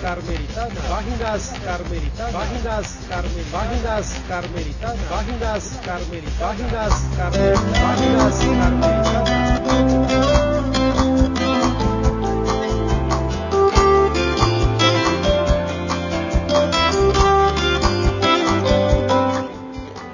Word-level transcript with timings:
Carmelitanas, 0.00 0.78
páginas 0.88 1.52
carmelitanas, 1.60 2.32
páginas 2.32 2.96
carmelitanas, 3.08 3.50
páginas 3.50 4.22
carmelitanas, 4.28 4.98
páginas 5.10 5.80
carmelitanas, 5.84 6.38
páginas 6.38 6.94
carmelitanas, 7.16 7.74
páginas 7.82 8.36
carmelitanas. 8.60 9.66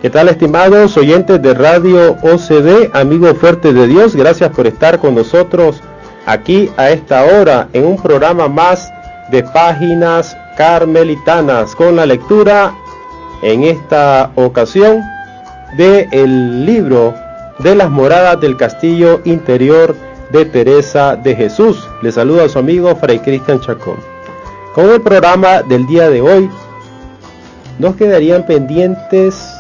¿Qué 0.01 0.09
tal 0.09 0.29
estimados 0.31 0.97
oyentes 0.97 1.42
de 1.42 1.53
Radio 1.53 2.17
OCD, 2.23 2.91
amigos 2.95 3.36
fuertes 3.36 3.75
de 3.75 3.86
Dios? 3.86 4.17
Gracias 4.17 4.51
por 4.51 4.67
estar 4.67 4.98
con 4.98 5.14
nosotros 5.14 5.83
aquí 6.25 6.70
a 6.79 6.89
esta 6.91 7.25
hora 7.25 7.69
en 7.75 7.84
un 7.84 8.01
programa 8.01 8.48
más 8.48 8.91
de 9.33 9.42
páginas 9.42 10.36
carmelitanas 10.56 11.75
con 11.75 11.97
la 11.97 12.05
lectura 12.05 12.75
en 13.42 13.64
esta 13.64 14.30
ocasión 14.36 15.00
de 15.77 16.06
el 16.12 16.66
libro 16.66 17.14
de 17.58 17.74
las 17.74 17.91
moradas 17.91 18.39
del 18.42 18.58
castillo 18.58 19.22
interior 19.24 19.97
de 20.30 20.44
Teresa 20.44 21.16
de 21.16 21.34
Jesús. 21.34 21.89
Le 22.02 22.12
saluda 22.12 22.44
a 22.44 22.48
su 22.48 22.58
amigo 22.58 22.94
Fray 22.94 23.20
Cristian 23.20 23.58
Chacón. 23.61 23.97
Con 24.74 24.91
el 24.91 25.00
programa 25.00 25.62
del 25.62 25.86
día 25.86 26.11
de 26.11 26.20
hoy 26.20 26.50
nos 27.78 27.96
quedarían 27.96 28.44
pendientes 28.44 29.50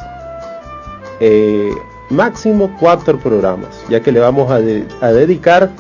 eh, 1.18 1.72
máximo 2.10 2.76
cuatro 2.78 3.18
programas, 3.18 3.82
ya 3.88 4.00
que 4.00 4.12
le 4.12 4.20
vamos 4.20 4.50
a 4.50 5.12
dedicar 5.12 5.70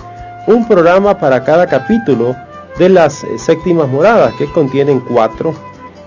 un 0.46 0.66
programa 0.66 1.18
para 1.18 1.44
cada 1.44 1.66
capítulo 1.66 2.34
de 2.78 2.88
las 2.88 3.24
eh, 3.24 3.38
séptimas 3.38 3.88
moradas, 3.88 4.32
que 4.34 4.50
contienen 4.52 5.00
cuatro. 5.00 5.54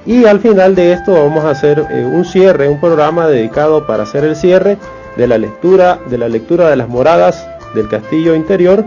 Y 0.05 0.25
al 0.25 0.39
final 0.39 0.75
de 0.75 0.93
esto 0.93 1.13
vamos 1.13 1.43
a 1.45 1.51
hacer 1.51 1.85
eh, 1.89 2.05
un 2.05 2.25
cierre, 2.25 2.69
un 2.69 2.79
programa 2.79 3.27
dedicado 3.27 3.85
para 3.87 4.03
hacer 4.03 4.23
el 4.23 4.35
cierre 4.35 4.77
de 5.17 5.27
la 5.27 5.37
lectura 5.37 5.99
de 6.09 6.17
la 6.17 6.27
lectura 6.27 6.69
de 6.69 6.75
las 6.75 6.89
moradas 6.89 7.47
del 7.73 7.87
castillo 7.87 8.35
interior 8.35 8.83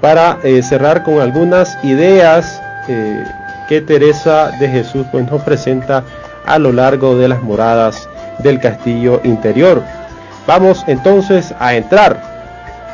para 0.00 0.38
eh, 0.42 0.62
cerrar 0.62 1.04
con 1.04 1.20
algunas 1.20 1.82
ideas 1.84 2.60
que 3.68 3.80
Teresa 3.80 4.52
de 4.60 4.68
Jesús 4.68 5.06
pues, 5.10 5.28
nos 5.28 5.42
presenta 5.42 6.04
a 6.44 6.58
lo 6.58 6.72
largo 6.72 7.16
de 7.16 7.26
las 7.26 7.42
moradas 7.42 8.08
del 8.38 8.60
castillo 8.60 9.20
interior. 9.24 9.82
Vamos 10.46 10.84
entonces 10.86 11.52
a 11.58 11.74
entrar 11.74 12.36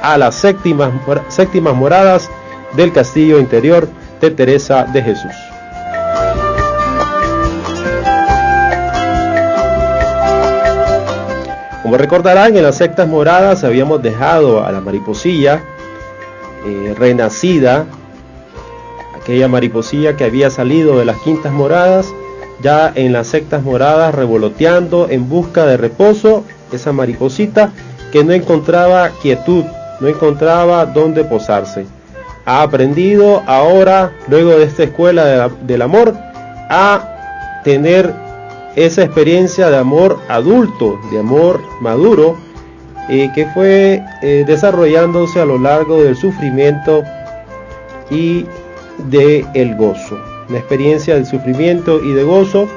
a 0.03 0.17
las 0.17 0.35
séptimas, 0.35 0.91
séptimas 1.29 1.75
moradas 1.75 2.31
del 2.77 2.93
castillo 2.93 3.39
interior 3.39 3.89
de 4.21 4.31
Teresa 4.31 4.85
de 4.85 5.03
Jesús. 5.03 5.33
Como 11.83 11.97
recordarán, 11.97 12.57
en 12.57 12.63
las 12.63 12.77
sectas 12.77 13.09
moradas 13.09 13.65
habíamos 13.65 14.03
dejado 14.03 14.65
a 14.65 14.73
la 14.73 14.81
mariposilla 14.81 15.63
eh, 16.65 16.95
renacida, 16.97 17.87
aquella 19.21 19.49
mariposilla 19.49 20.17
que 20.17 20.25
había 20.25 20.49
salido 20.49 20.99
de 20.99 21.05
las 21.05 21.19
quintas 21.19 21.53
moradas, 21.53 22.07
ya 22.63 22.93
en 22.95 23.13
las 23.13 23.27
sectas 23.27 23.63
moradas 23.63 24.15
revoloteando 24.15 25.09
en 25.11 25.29
busca 25.29 25.67
de 25.67 25.77
reposo, 25.77 26.45
esa 26.71 26.93
mariposita 26.93 27.73
que 28.13 28.25
no 28.25 28.33
encontraba 28.33 29.11
quietud, 29.21 29.65
no 30.01 30.09
encontraba 30.09 30.87
dónde 30.87 31.25
posarse. 31.25 31.85
Ha 32.45 32.63
aprendido 32.63 33.43
ahora, 33.47 34.13
luego 34.29 34.51
de 34.51 34.65
esta 34.65 34.85
escuela 34.85 35.49
del 35.49 35.83
amor, 35.83 36.15
a 36.69 37.61
tener 37.65 38.13
esa 38.75 39.03
experiencia 39.03 39.71
de 39.71 39.77
amor 39.77 40.19
adulto, 40.29 40.99
de 41.11 41.21
amor 41.21 41.61
maduro, 41.81 42.37
eh, 43.09 43.31
que 43.35 43.47
fue 43.47 44.03
eh, 44.23 44.45
desarrollándose 44.47 45.41
a 45.41 45.45
lo 45.45 45.59
largo 45.59 46.03
del 46.03 46.17
sufrimiento 46.17 47.03
y 48.11 48.47
de 49.11 49.45
el 49.55 49.77
gozo. 49.77 50.19
Una 50.49 50.59
experiencia 50.59 51.17
de 51.17 51.25
sufrimiento 51.25 52.03
y 52.03 52.13
de 52.13 52.25
gozo 52.25 52.69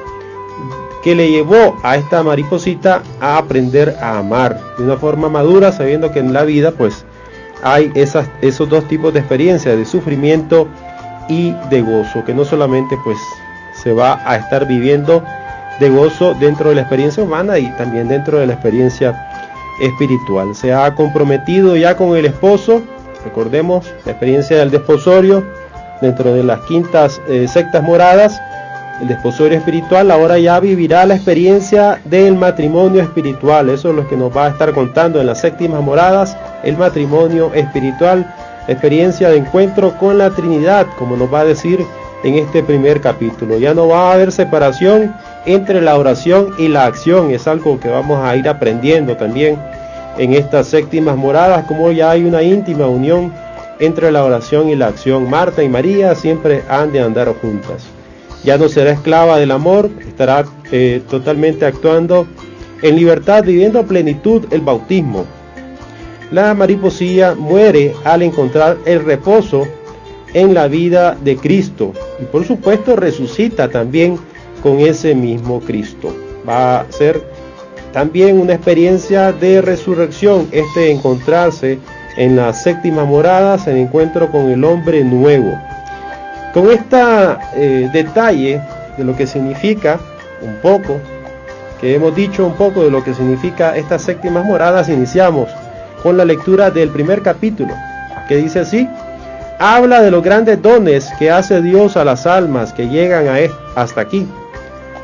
que 1.04 1.16
le 1.16 1.30
llevó 1.30 1.78
a 1.84 1.98
esta 1.98 2.24
mariposita 2.24 3.04
a 3.22 3.38
aprender 3.38 3.96
a 4.02 4.18
amar 4.18 4.60
de 4.78 4.84
una 4.84 4.98
forma 4.98 5.30
madura, 5.30 5.72
sabiendo 5.72 6.12
que 6.12 6.20
en 6.20 6.34
la 6.34 6.44
vida 6.44 6.72
pues 6.72 7.06
hay 7.66 7.92
esos 7.96 8.70
dos 8.70 8.88
tipos 8.88 9.12
de 9.12 9.22
experiencias, 9.22 9.76
de 9.76 9.86
sufrimiento 9.86 10.68
y 11.28 11.52
de 11.72 11.82
gozo, 11.82 12.24
que 12.24 12.32
no 12.32 12.46
solamente 12.46 12.96
pues 13.04 13.18
se 13.82 13.92
va 13.92 14.22
a 14.24 14.36
estar 14.38 14.68
viviendo 14.68 15.24
de 15.80 15.90
gozo 15.90 16.36
dentro 16.36 16.70
de 16.70 16.76
la 16.76 16.82
experiencia 16.82 17.24
humana 17.24 17.58
y 17.58 17.68
también 17.76 18.08
dentro 18.08 18.38
de 18.38 18.46
la 18.46 18.54
experiencia 18.54 19.20
espiritual. 19.82 20.54
Se 20.54 20.74
ha 20.74 20.94
comprometido 20.94 21.76
ya 21.76 21.98
con 21.98 22.16
el 22.16 22.26
esposo, 22.26 22.84
recordemos 23.24 23.92
la 24.06 24.12
experiencia 24.12 24.58
del 24.58 24.70
desposorio 24.70 25.44
dentro 26.02 26.36
de 26.36 26.44
las 26.44 26.60
quintas 26.68 27.20
eh, 27.28 27.48
sectas 27.48 27.82
moradas, 27.82 28.40
el 29.02 29.08
desposorio 29.08 29.58
espiritual, 29.58 30.10
ahora 30.10 30.38
ya 30.40 30.60
vivirá 30.60 31.06
la 31.06 31.16
experiencia 31.16 32.00
del 32.06 32.36
matrimonio 32.36 33.02
espiritual. 33.02 33.70
Eso 33.70 33.90
es 33.90 33.96
lo 33.96 34.08
que 34.08 34.16
nos 34.16 34.36
va 34.36 34.46
a 34.46 34.50
estar 34.50 34.72
contando 34.74 35.20
en 35.20 35.28
las 35.28 35.42
séptimas 35.42 35.84
moradas, 35.84 36.38
el 36.64 36.78
matrimonio 36.78 37.54
espiritual, 37.54 38.34
la 38.68 38.74
experiencia 38.74 39.30
de 39.30 39.38
encuentro 39.38 39.98
con 39.98 40.18
la 40.18 40.30
Trinidad, 40.30 40.88
como 40.98 41.18
nos 41.18 41.34
va 41.34 41.42
a 41.42 41.46
decir 41.46 41.86
en 42.24 42.36
este 42.36 42.64
primer 42.64 43.02
capítulo. 43.02 43.58
Ya 43.58 43.74
no 43.74 43.88
va 43.88 44.12
a 44.12 44.14
haber 44.14 44.32
separación 44.32 45.14
entre 45.46 45.82
la 45.82 45.98
oración 45.98 46.54
y 46.58 46.70
la 46.70 46.86
acción, 46.86 47.32
es 47.32 47.48
algo 47.48 47.80
que 47.80 47.90
vamos 47.90 48.20
a 48.24 48.36
ir 48.36 48.48
aprendiendo 48.48 49.18
también 49.18 49.60
en 50.18 50.34
estas 50.34 50.68
séptimas 50.68 51.18
moradas, 51.18 51.66
como 51.66 51.92
ya 51.92 52.12
hay 52.12 52.24
una 52.24 52.42
íntima 52.42 52.88
unión 52.88 53.34
entre 53.80 54.10
la 54.14 54.24
oración 54.24 54.70
y 54.70 54.76
la 54.76 54.88
acción. 54.88 55.30
Marta 55.30 55.62
y 55.62 55.68
María 55.68 56.16
siempre 56.16 56.64
han 56.70 56.94
de 56.94 57.02
andar 57.02 57.28
juntas 57.42 57.95
ya 58.46 58.58
no 58.58 58.70
será 58.70 58.92
esclava 58.92 59.38
del 59.40 59.52
amor, 59.52 59.90
estará 60.08 60.46
eh, 60.72 61.02
totalmente 61.10 61.66
actuando 61.66 62.28
en 62.82 62.96
libertad, 62.96 63.44
viviendo 63.44 63.80
a 63.80 63.84
plenitud 63.84 64.46
el 64.52 64.62
bautismo. 64.62 65.26
La 66.32 66.54
mariposilla 66.54 67.36
muere 67.36 67.94
al 68.04 68.22
encontrar 68.22 68.78
el 68.86 69.04
reposo 69.04 69.64
en 70.34 70.54
la 70.54 70.68
vida 70.68 71.18
de 71.24 71.38
Cristo 71.38 71.94
y 72.20 72.26
por 72.26 72.46
supuesto 72.46 72.96
resucita 72.96 73.70
también 73.70 74.20
con 74.62 74.80
ese 74.80 75.16
mismo 75.16 75.60
Cristo. 75.62 76.16
Va 76.48 76.82
a 76.82 76.92
ser 76.92 77.24
también 77.94 78.40
una 78.40 78.54
experiencia 78.54 79.32
de 79.32 79.62
resurrección, 79.62 80.48
este 80.52 80.92
encontrarse 80.92 81.80
en 82.18 82.36
las 82.36 82.64
séptimas 82.64 83.08
moradas, 83.08 83.68
el 83.68 83.78
encuentro 83.78 84.32
con 84.32 84.50
el 84.52 84.64
hombre 84.64 85.04
nuevo. 85.04 85.58
Con 86.56 86.72
este 86.72 86.98
detalle 87.92 88.62
de 88.98 89.04
lo 89.04 89.14
que 89.14 89.28
significa 89.28 90.00
un 90.42 90.56
poco, 90.62 91.02
que 91.82 91.96
hemos 91.96 92.16
dicho 92.16 92.46
un 92.46 92.54
poco 92.54 92.82
de 92.82 92.90
lo 92.90 93.04
que 93.04 93.14
significa 93.14 93.76
estas 93.76 94.04
séptimas 94.04 94.46
moradas, 94.46 94.88
iniciamos 94.88 95.50
con 96.02 96.16
la 96.16 96.24
lectura 96.24 96.72
del 96.72 96.92
primer 96.92 97.22
capítulo, 97.22 97.74
que 98.30 98.38
dice 98.38 98.62
así, 98.62 98.88
habla 99.60 100.02
de 100.02 100.12
los 100.12 100.24
grandes 100.24 100.62
dones 100.62 101.12
que 101.20 101.30
hace 101.30 101.62
Dios 101.62 101.98
a 101.98 102.06
las 102.06 102.26
almas 102.26 102.72
que 102.72 102.88
llegan 102.88 103.28
a 103.28 103.36
hasta 103.76 104.00
aquí. 104.00 104.26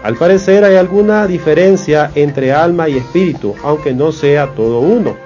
Al 0.04 0.16
parecer 0.16 0.64
hay 0.64 0.78
alguna 0.78 1.28
diferencia 1.28 2.12
entre 2.16 2.54
alma 2.54 2.88
y 2.88 2.96
espíritu, 2.96 3.56
aunque 3.62 3.94
no 3.94 4.14
sea 4.14 4.48
todo 4.56 4.80
uno. 4.80 5.18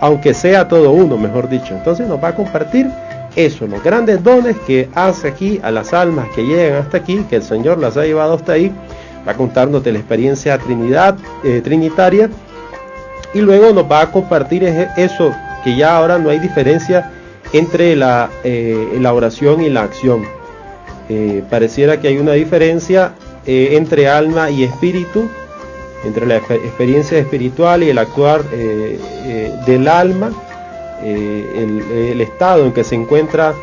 Aunque 0.00 0.34
sea 0.34 0.68
todo 0.68 0.90
uno, 0.90 1.16
mejor 1.16 1.48
dicho. 1.48 1.74
Entonces 1.74 2.06
nos 2.06 2.22
va 2.22 2.28
a 2.28 2.34
compartir 2.34 2.90
eso, 3.38 3.68
los 3.68 3.84
grandes 3.84 4.24
dones 4.24 4.56
que 4.66 4.88
hace 4.96 5.28
aquí 5.28 5.60
a 5.62 5.70
las 5.70 5.94
almas 5.94 6.26
que 6.34 6.44
llegan 6.44 6.82
hasta 6.82 6.96
aquí, 6.96 7.24
que 7.30 7.36
el 7.36 7.44
Señor 7.44 7.78
las 7.78 7.96
ha 7.96 8.04
llevado 8.04 8.34
hasta 8.34 8.54
ahí, 8.54 8.72
va 9.26 9.30
a 9.32 9.36
contarnos 9.36 9.84
de 9.84 9.92
la 9.92 10.00
experiencia 10.00 10.58
Trinidad, 10.58 11.16
eh, 11.44 11.60
trinitaria 11.62 12.30
y 13.32 13.40
luego 13.40 13.72
nos 13.72 13.84
va 13.84 14.00
a 14.00 14.10
compartir 14.10 14.64
eso, 14.64 15.32
que 15.62 15.76
ya 15.76 15.96
ahora 15.96 16.18
no 16.18 16.30
hay 16.30 16.40
diferencia 16.40 17.12
entre 17.52 17.94
la, 17.94 18.28
eh, 18.42 18.98
la 19.00 19.14
oración 19.14 19.62
y 19.62 19.70
la 19.70 19.82
acción. 19.82 20.24
Eh, 21.08 21.44
pareciera 21.48 22.00
que 22.00 22.08
hay 22.08 22.18
una 22.18 22.32
diferencia 22.32 23.14
entre 23.46 24.08
alma 24.08 24.50
y 24.50 24.64
espíritu, 24.64 25.30
entre 26.04 26.26
la 26.26 26.36
experiencia 26.36 27.18
espiritual 27.18 27.82
y 27.82 27.88
el 27.88 27.96
actuar 27.96 28.42
del 28.44 29.88
alma, 29.88 30.32
el, 31.04 31.82
el 31.90 32.20
estado 32.20 32.64
en 32.64 32.72
que 32.72 32.84
se 32.84 32.94
encuentra 32.94 33.54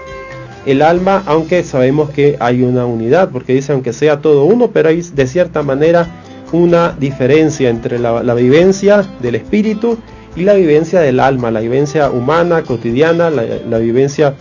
el 0.66 0.82
alma, 0.82 1.24
aunque 1.26 1.64
sabemos 1.64 2.10
que 2.10 2.38
hay 2.40 2.64
una 2.64 2.86
unidad, 2.86 3.30
porque 3.30 3.54
dice 3.54 3.72
aunque 3.72 3.94
sea 3.94 4.22
todo 4.22 4.46
uno, 4.46 4.72
pero 4.72 4.90
hay 4.90 5.02
de 5.02 5.28
cierta 5.28 5.62
manera 5.64 6.08
una 6.52 6.96
diferencia 6.98 7.70
entre 7.70 8.00
la, 8.00 8.34
vivencia 8.34 9.06
del 9.22 9.36
espíritu 9.36 9.98
y 10.36 10.44
la 10.44 10.54
vivencia 10.54 11.00
del 11.02 11.20
alma, 11.20 11.52
la 11.52 11.60
vivencia 11.60 12.10
humana, 12.10 12.64
cotidiana, 12.64 13.30
la, 13.30 13.78
vivencia, 13.78 14.34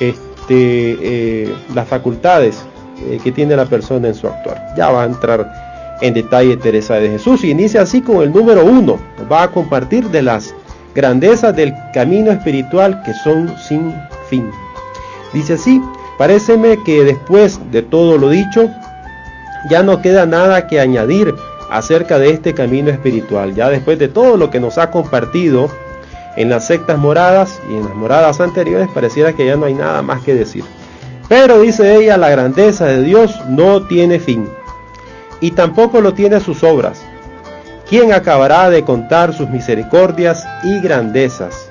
este, 0.00 0.18
eh, 0.50 1.54
las 1.74 1.88
facultades 1.88 2.62
eh, 3.06 3.20
que 3.22 3.32
tiene 3.32 3.56
la 3.56 3.66
persona 3.66 4.08
en 4.08 4.14
su 4.14 4.26
actuar. 4.26 4.74
Ya 4.76 4.90
va 4.90 5.02
a 5.02 5.06
entrar 5.06 5.98
en 6.00 6.14
detalle 6.14 6.56
Teresa 6.56 6.94
de 6.94 7.10
Jesús 7.10 7.44
y 7.44 7.50
inicia 7.50 7.82
así 7.82 8.00
con 8.00 8.22
el 8.22 8.32
número 8.32 8.64
uno, 8.64 8.98
va 9.30 9.44
a 9.44 9.50
compartir 9.50 10.08
de 10.08 10.22
las 10.22 10.54
grandezas 10.94 11.54
del 11.54 11.74
camino 11.92 12.30
espiritual 12.30 13.02
que 13.02 13.14
son 13.14 13.54
sin 13.58 13.94
fin. 14.28 14.50
Dice 15.32 15.54
así, 15.54 15.80
paréceme 16.18 16.78
que 16.84 17.04
después 17.04 17.60
de 17.70 17.82
todo 17.82 18.18
lo 18.18 18.28
dicho, 18.28 18.68
ya 19.68 19.82
no 19.82 20.00
queda 20.02 20.26
nada 20.26 20.66
que 20.66 20.80
añadir 20.80 21.34
acerca 21.70 22.18
de 22.18 22.30
este 22.30 22.54
camino 22.54 22.90
espiritual. 22.90 23.54
Ya 23.54 23.68
después 23.70 23.98
de 23.98 24.08
todo 24.08 24.36
lo 24.36 24.50
que 24.50 24.60
nos 24.60 24.78
ha 24.78 24.90
compartido 24.90 25.70
en 26.36 26.50
las 26.50 26.66
sectas 26.66 26.98
moradas 26.98 27.60
y 27.70 27.74
en 27.74 27.84
las 27.84 27.94
moradas 27.94 28.40
anteriores, 28.40 28.88
pareciera 28.92 29.32
que 29.32 29.46
ya 29.46 29.56
no 29.56 29.66
hay 29.66 29.74
nada 29.74 30.02
más 30.02 30.22
que 30.22 30.34
decir. 30.34 30.64
Pero 31.28 31.60
dice 31.60 31.96
ella, 31.96 32.16
la 32.16 32.28
grandeza 32.30 32.86
de 32.86 33.02
Dios 33.02 33.40
no 33.48 33.86
tiene 33.86 34.18
fin, 34.18 34.48
y 35.40 35.52
tampoco 35.52 36.00
lo 36.00 36.12
tiene 36.14 36.40
sus 36.40 36.64
obras. 36.64 37.02
¿Quién 37.90 38.12
acabará 38.12 38.70
de 38.70 38.84
contar 38.84 39.34
sus 39.34 39.50
misericordias 39.50 40.46
y 40.62 40.78
grandezas? 40.78 41.68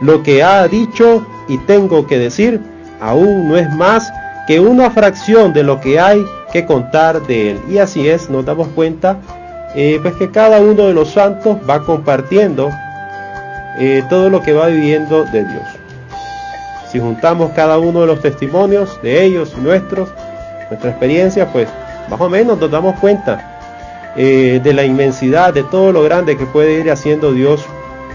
Lo 0.00 0.24
que 0.24 0.42
ha 0.42 0.66
dicho 0.66 1.24
y 1.46 1.58
tengo 1.58 2.08
que 2.08 2.18
decir, 2.18 2.60
aún 3.00 3.48
no 3.48 3.56
es 3.56 3.70
más 3.70 4.12
que 4.48 4.58
una 4.58 4.90
fracción 4.90 5.52
de 5.52 5.62
lo 5.62 5.80
que 5.80 6.00
hay 6.00 6.26
que 6.52 6.66
contar 6.66 7.22
de 7.28 7.52
él. 7.52 7.60
Y 7.68 7.78
así 7.78 8.08
es, 8.08 8.28
nos 8.28 8.46
damos 8.46 8.66
cuenta, 8.74 9.18
eh, 9.76 10.00
pues 10.02 10.16
que 10.16 10.28
cada 10.32 10.60
uno 10.60 10.88
de 10.88 10.94
los 10.94 11.10
santos 11.10 11.58
va 11.70 11.84
compartiendo 11.84 12.68
eh, 13.78 14.02
todo 14.10 14.30
lo 14.30 14.42
que 14.42 14.54
va 14.54 14.66
viviendo 14.66 15.24
de 15.24 15.44
Dios. 15.44 15.68
Si 16.90 16.98
juntamos 16.98 17.52
cada 17.52 17.78
uno 17.78 18.00
de 18.00 18.08
los 18.08 18.20
testimonios 18.20 19.00
de 19.02 19.22
ellos 19.22 19.54
y 19.56 19.60
nuestros, 19.60 20.08
nuestra 20.68 20.90
experiencia, 20.90 21.52
pues 21.52 21.68
más 22.10 22.20
o 22.20 22.28
menos 22.28 22.58
nos 22.58 22.72
damos 22.72 22.98
cuenta 22.98 23.47
eh, 24.20 24.60
de 24.60 24.74
la 24.74 24.84
inmensidad, 24.84 25.54
de 25.54 25.62
todo 25.62 25.92
lo 25.92 26.02
grande 26.02 26.36
que 26.36 26.44
puede 26.44 26.80
ir 26.80 26.90
haciendo 26.90 27.32
Dios 27.32 27.64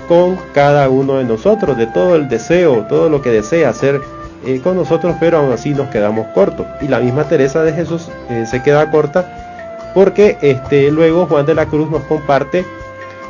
con 0.10 0.38
cada 0.54 0.90
uno 0.90 1.16
de 1.16 1.24
nosotros, 1.24 1.78
de 1.78 1.88
todo 1.88 2.18
el 2.18 2.28
deseo, 2.28 2.86
todo 2.90 3.08
lo 3.08 3.22
que 3.22 3.30
desea 3.30 3.70
hacer 3.70 4.02
eh, 4.46 4.60
con 4.62 4.76
nosotros, 4.76 5.16
pero 5.18 5.38
aún 5.38 5.54
así 5.54 5.70
nos 5.70 5.88
quedamos 5.88 6.28
cortos. 6.34 6.68
Y 6.82 6.90
la 6.90 7.00
misma 7.00 7.24
Teresa 7.30 7.64
de 7.64 7.72
Jesús 7.72 8.10
eh, 8.30 8.46
se 8.46 8.62
queda 8.62 8.92
corta 8.92 9.92
porque 9.96 10.38
este, 10.42 10.92
luego 10.92 11.26
Juan 11.28 11.46
de 11.46 11.56
la 11.56 11.68
Cruz 11.68 11.90
nos 11.90 12.04
comparte 12.04 12.66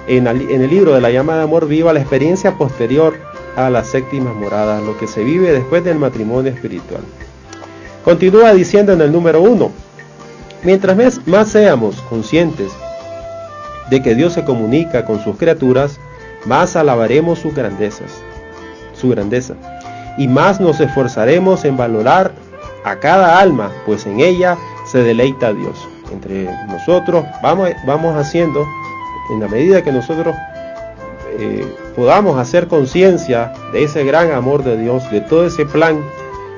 en, 0.07 0.25
en, 0.25 0.61
el 0.63 0.69
libro 0.71 0.95
de 0.95 1.01
la 1.01 1.11
llama 1.11 1.35
de 1.35 1.43
amor 1.43 1.67
viva 1.67 1.93
la 1.93 1.99
experiencia 1.99 2.57
posterior 2.57 3.13
a 3.55 3.69
las 3.69 3.85
séptimas 3.85 4.33
moradas, 4.33 4.81
lo 4.81 4.97
que 4.97 5.05
se 5.05 5.23
vive 5.23 5.51
después 5.51 5.83
del 5.83 5.99
matrimonio 5.99 6.51
espiritual. 6.51 7.03
Continúa 8.03 8.51
diciendo 8.51 8.93
en 8.93 9.01
el 9.01 9.11
número 9.11 9.41
uno, 9.41 9.71
mientras 10.63 11.25
más 11.27 11.47
seamos 11.47 11.95
conscientes 12.09 12.71
de 13.89 14.01
que 14.01 14.15
Dios 14.15 14.33
se 14.33 14.43
comunica 14.43 15.05
con 15.05 15.23
sus 15.23 15.37
criaturas, 15.37 15.99
más 16.45 16.75
alabaremos 16.75 17.39
sus 17.39 17.53
grandezas, 17.53 18.11
su 18.93 19.09
grandeza, 19.09 19.55
y 20.17 20.27
más 20.27 20.59
nos 20.59 20.79
esforzaremos 20.79 21.65
en 21.65 21.77
valorar 21.77 22.31
a 22.83 22.97
cada 22.97 23.39
alma, 23.39 23.71
pues 23.85 24.05
en 24.05 24.19
ella 24.19 24.57
se 24.85 24.99
deleita 24.99 25.53
Dios. 25.53 25.87
Entre 26.11 26.45
nosotros 26.67 27.25
vamos, 27.41 27.69
vamos 27.85 28.15
haciendo, 28.15 28.65
en 29.33 29.39
la 29.39 29.47
medida 29.47 29.81
que 29.81 29.91
nosotros 29.91 30.35
eh, 31.39 31.65
podamos 31.95 32.37
hacer 32.37 32.67
conciencia 32.67 33.53
de 33.71 33.83
ese 33.83 34.03
gran 34.03 34.31
amor 34.31 34.63
de 34.63 34.77
Dios, 34.77 35.09
de 35.09 35.21
todo 35.21 35.47
ese 35.47 35.65
plan 35.65 36.03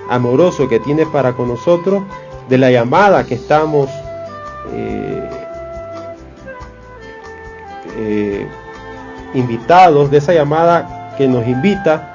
amoroso 0.09 0.67
que 0.67 0.79
tiene 0.79 1.05
para 1.05 1.33
con 1.33 1.47
nosotros, 1.47 2.03
de 2.49 2.57
la 2.57 2.71
llamada 2.71 3.25
que 3.25 3.35
estamos 3.35 3.89
eh, 4.73 5.29
eh, 7.97 8.47
invitados, 9.33 10.11
de 10.11 10.17
esa 10.17 10.33
llamada 10.33 11.13
que 11.17 11.27
nos 11.27 11.47
invita, 11.47 12.13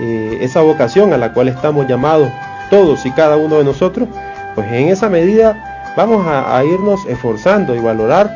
eh, 0.00 0.38
esa 0.40 0.62
vocación 0.62 1.12
a 1.12 1.18
la 1.18 1.32
cual 1.32 1.48
estamos 1.48 1.86
llamados 1.86 2.28
todos 2.70 3.04
y 3.06 3.10
cada 3.10 3.36
uno 3.36 3.58
de 3.58 3.64
nosotros, 3.64 4.08
pues 4.54 4.66
en 4.72 4.88
esa 4.88 5.08
medida 5.08 5.92
vamos 5.96 6.24
a, 6.26 6.62
irnos 6.64 7.04
esforzando 7.06 7.74
y 7.74 7.80
valorar 7.80 8.30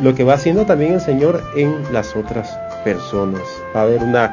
lo 0.00 0.14
que 0.14 0.22
va 0.22 0.34
haciendo 0.34 0.64
también 0.64 0.94
el 0.94 1.00
Señor 1.00 1.42
en 1.56 1.74
las 1.92 2.14
otras 2.14 2.56
personas. 2.84 3.42
Va 3.74 3.80
a 3.80 3.82
haber 3.84 4.02
una, 4.02 4.32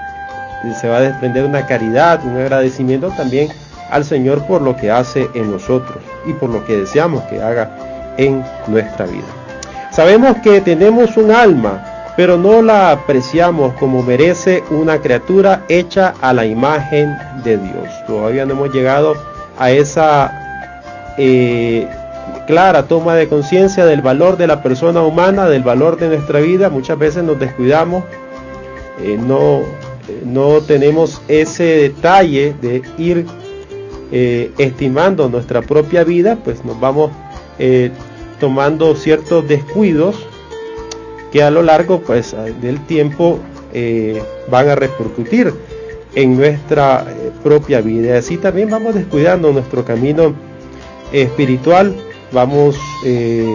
se 0.79 0.87
va 0.87 0.97
a 0.97 1.01
desprender 1.01 1.45
una 1.45 1.65
caridad, 1.65 2.23
un 2.25 2.37
agradecimiento 2.37 3.09
también 3.11 3.49
al 3.89 4.05
Señor 4.05 4.45
por 4.47 4.61
lo 4.61 4.75
que 4.75 4.91
hace 4.91 5.29
en 5.33 5.51
nosotros 5.51 5.97
y 6.25 6.33
por 6.33 6.49
lo 6.49 6.65
que 6.65 6.77
deseamos 6.77 7.23
que 7.23 7.41
haga 7.41 8.15
en 8.17 8.43
nuestra 8.67 9.05
vida. 9.05 9.23
Sabemos 9.91 10.37
que 10.43 10.61
tenemos 10.61 11.15
un 11.17 11.31
alma, 11.31 12.13
pero 12.17 12.37
no 12.37 12.61
la 12.61 12.91
apreciamos 12.91 13.73
como 13.75 14.03
merece 14.03 14.63
una 14.69 14.99
criatura 14.99 15.63
hecha 15.69 16.13
a 16.21 16.33
la 16.33 16.45
imagen 16.45 17.15
de 17.43 17.57
Dios. 17.57 17.87
Todavía 18.07 18.45
no 18.45 18.53
hemos 18.53 18.73
llegado 18.73 19.15
a 19.57 19.71
esa 19.71 21.13
eh, 21.17 21.87
clara 22.47 22.87
toma 22.87 23.15
de 23.15 23.27
conciencia 23.27 23.85
del 23.85 24.01
valor 24.01 24.37
de 24.37 24.47
la 24.47 24.61
persona 24.61 25.01
humana, 25.01 25.47
del 25.47 25.63
valor 25.63 25.97
de 25.97 26.09
nuestra 26.09 26.39
vida. 26.39 26.69
Muchas 26.69 26.97
veces 26.97 27.23
nos 27.23 27.39
descuidamos, 27.39 28.03
eh, 29.01 29.17
no, 29.19 29.61
no 30.25 30.61
tenemos 30.61 31.21
ese 31.27 31.63
detalle 31.63 32.55
de 32.61 32.81
ir 32.97 33.25
eh, 34.11 34.51
estimando 34.57 35.29
nuestra 35.29 35.61
propia 35.61 36.03
vida, 36.03 36.37
pues 36.43 36.63
nos 36.65 36.79
vamos 36.79 37.11
tomando 38.39 38.95
ciertos 38.95 39.47
descuidos 39.47 40.27
que 41.31 41.43
a 41.43 41.51
lo 41.51 41.63
largo 41.63 42.01
pues, 42.01 42.35
del 42.61 42.79
tiempo 42.85 43.39
eh, 43.77 44.23
van 44.49 44.69
a 44.69 44.75
repercutir 44.75 45.53
en 46.15 46.37
nuestra 46.37 47.05
eh, 47.09 47.31
propia 47.43 47.81
vida. 47.81 48.17
Así 48.17 48.37
también 48.37 48.69
vamos 48.69 48.95
descuidando 48.95 49.51
nuestro 49.51 49.83
camino 49.83 50.33
espiritual, 51.11 51.93
vamos 52.31 52.77
eh, 53.05 53.45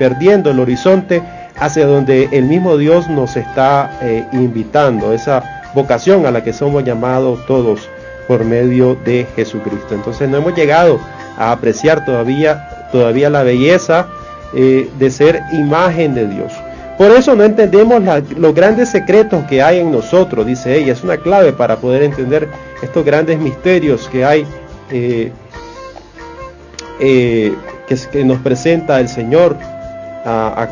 perdiendo 0.00 0.50
el 0.50 0.58
horizonte 0.58 1.22
hacia 1.54 1.86
donde 1.86 2.28
el 2.32 2.46
mismo 2.46 2.76
Dios 2.76 3.08
nos 3.08 3.36
está 3.36 4.00
invitando, 4.32 5.12
esa 5.12 5.70
vocación 5.76 6.26
a 6.26 6.32
la 6.32 6.42
que 6.42 6.52
somos 6.52 6.82
llamados 6.82 7.46
todos 7.46 7.88
por 8.26 8.44
medio 8.44 8.96
de 9.04 9.26
Jesucristo. 9.36 9.94
Entonces 9.94 10.28
no 10.28 10.38
hemos 10.38 10.54
llegado 10.54 11.00
a 11.36 11.52
apreciar 11.52 12.04
todavía 12.04 12.68
todavía 12.94 13.28
la 13.28 13.42
belleza 13.42 14.06
eh, 14.54 14.88
de 15.00 15.10
ser 15.10 15.42
imagen 15.52 16.14
de 16.14 16.28
Dios. 16.28 16.52
Por 16.96 17.10
eso 17.10 17.34
no 17.34 17.42
entendemos 17.42 18.00
los 18.38 18.54
grandes 18.54 18.88
secretos 18.90 19.44
que 19.46 19.60
hay 19.60 19.80
en 19.80 19.90
nosotros, 19.90 20.46
dice 20.46 20.78
ella. 20.78 20.92
Es 20.92 21.02
una 21.02 21.16
clave 21.16 21.52
para 21.52 21.78
poder 21.78 22.04
entender 22.04 22.48
estos 22.82 23.04
grandes 23.04 23.40
misterios 23.40 24.08
que 24.08 24.24
hay, 24.24 24.46
eh, 24.92 25.32
eh, 27.00 27.52
que, 27.88 28.24
nos 28.24 28.38
presenta 28.38 29.00
el 29.00 29.08
Señor 29.08 29.56
a, 30.24 30.68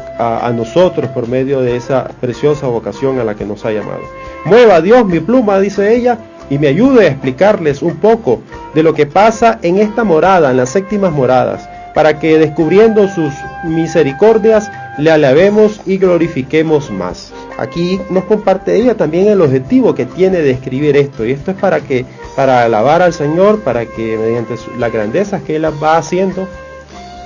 a, 0.47 0.53
nosotros 0.53 1.11
por 1.11 1.27
medio 1.29 1.61
de 1.61 1.75
esa 1.75 2.05
preciosa 2.21 2.69
vocación 2.69 3.19
a 3.19 3.25
la 3.25 3.35
que 3.35 3.45
nos 3.45 3.65
ha 3.65 3.73
llamado. 3.73 4.03
Mueva 4.45 4.81
Dios 4.81 5.05
mi 5.05 5.19
pluma, 5.19 5.59
dice 5.59 5.93
ella, 5.93 6.19
y 6.51 6.59
me 6.59 6.69
ayude 6.69 7.07
a 7.07 7.11
explicarles 7.11 7.83
un 7.83 7.97
poco 7.97 8.43
de 8.75 8.83
lo 8.83 8.95
que 8.95 9.07
pasa 9.07 9.59
en 9.63 9.79
esta 9.79 10.05
morada, 10.05 10.51
en 10.51 10.57
las 10.57 10.71
séptimas 10.71 11.13
moradas 11.13 11.69
para 11.95 12.19
que 12.19 12.39
descubriendo 12.39 13.09
sus 13.09 13.33
misericordias 13.65 14.71
le 14.99 15.11
alabemos 15.11 15.81
y 15.87 15.99
glorifiquemos 15.99 16.91
más. 16.91 17.33
Aquí 17.59 18.01
nos 18.11 18.25
comparte 18.25 18.77
ella 18.77 18.97
también 18.97 19.29
el 19.29 19.41
objetivo 19.41 19.95
que 19.95 20.07
tiene 20.07 20.39
de 20.39 20.51
escribir 20.51 20.97
esto, 20.97 21.25
y 21.25 21.33
esto 21.33 21.51
es 21.51 21.57
para 21.57 21.81
que 21.81 22.05
para 22.37 22.65
alabar 22.65 23.03
al 23.03 23.13
Señor, 23.13 23.61
para 23.61 23.85
que 23.85 24.17
mediante 24.19 24.55
las 24.79 24.93
grandezas 24.93 25.43
que 25.43 25.57
él 25.57 25.67
va 25.83 25.99
haciendo 25.99 26.49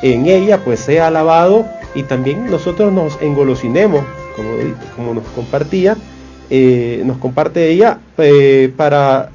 en 0.02 0.26
ella 0.26 0.58
pues 0.64 0.80
sea 0.80 1.06
alabado 1.06 1.64
y 1.94 2.02
también 2.02 2.50
nosotros 2.50 2.92
nos 2.92 3.20
engolosinemos, 3.22 4.04
como, 4.34 4.50
como 4.94 5.14
nos 5.14 5.24
compartía, 5.28 5.96
eh, 6.50 7.02
nos 7.04 7.18
comparte 7.18 7.70
ella, 7.70 7.98
eh, 8.18 8.72
para 8.76 9.30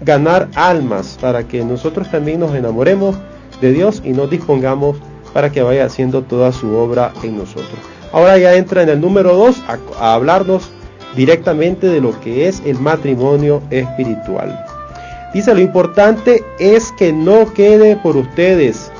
ganar 0.00 0.48
almas, 0.54 1.18
para 1.20 1.44
que 1.44 1.64
nosotros 1.64 2.10
también 2.10 2.40
nos 2.40 2.54
enamoremos 2.54 3.16
de 3.60 3.72
Dios 3.72 4.02
y 4.04 4.10
nos 4.10 4.30
dispongamos 4.30 4.96
para 5.32 5.50
que 5.50 5.62
vaya 5.62 5.84
haciendo 5.84 6.22
toda 6.22 6.52
su 6.52 6.74
obra 6.76 7.12
en 7.22 7.38
nosotros. 7.38 7.78
Ahora 8.12 8.36
ya 8.36 8.54
entra 8.54 8.82
en 8.82 8.90
el 8.90 9.00
número 9.00 9.34
2 9.34 9.62
a, 9.98 10.14
hablarnos 10.14 10.70
directamente 11.16 11.86
de 11.86 12.00
lo 12.00 12.18
que 12.20 12.48
es 12.48 12.62
el 12.66 12.78
matrimonio 12.78 13.62
espiritual. 13.70 14.64
Dice, 15.32 15.54
lo 15.54 15.60
importante 15.60 16.44
es 16.58 16.92
que 16.92 17.12
no 17.12 17.52
quede 17.54 17.96
por 17.96 18.16
ustedes 18.16 18.90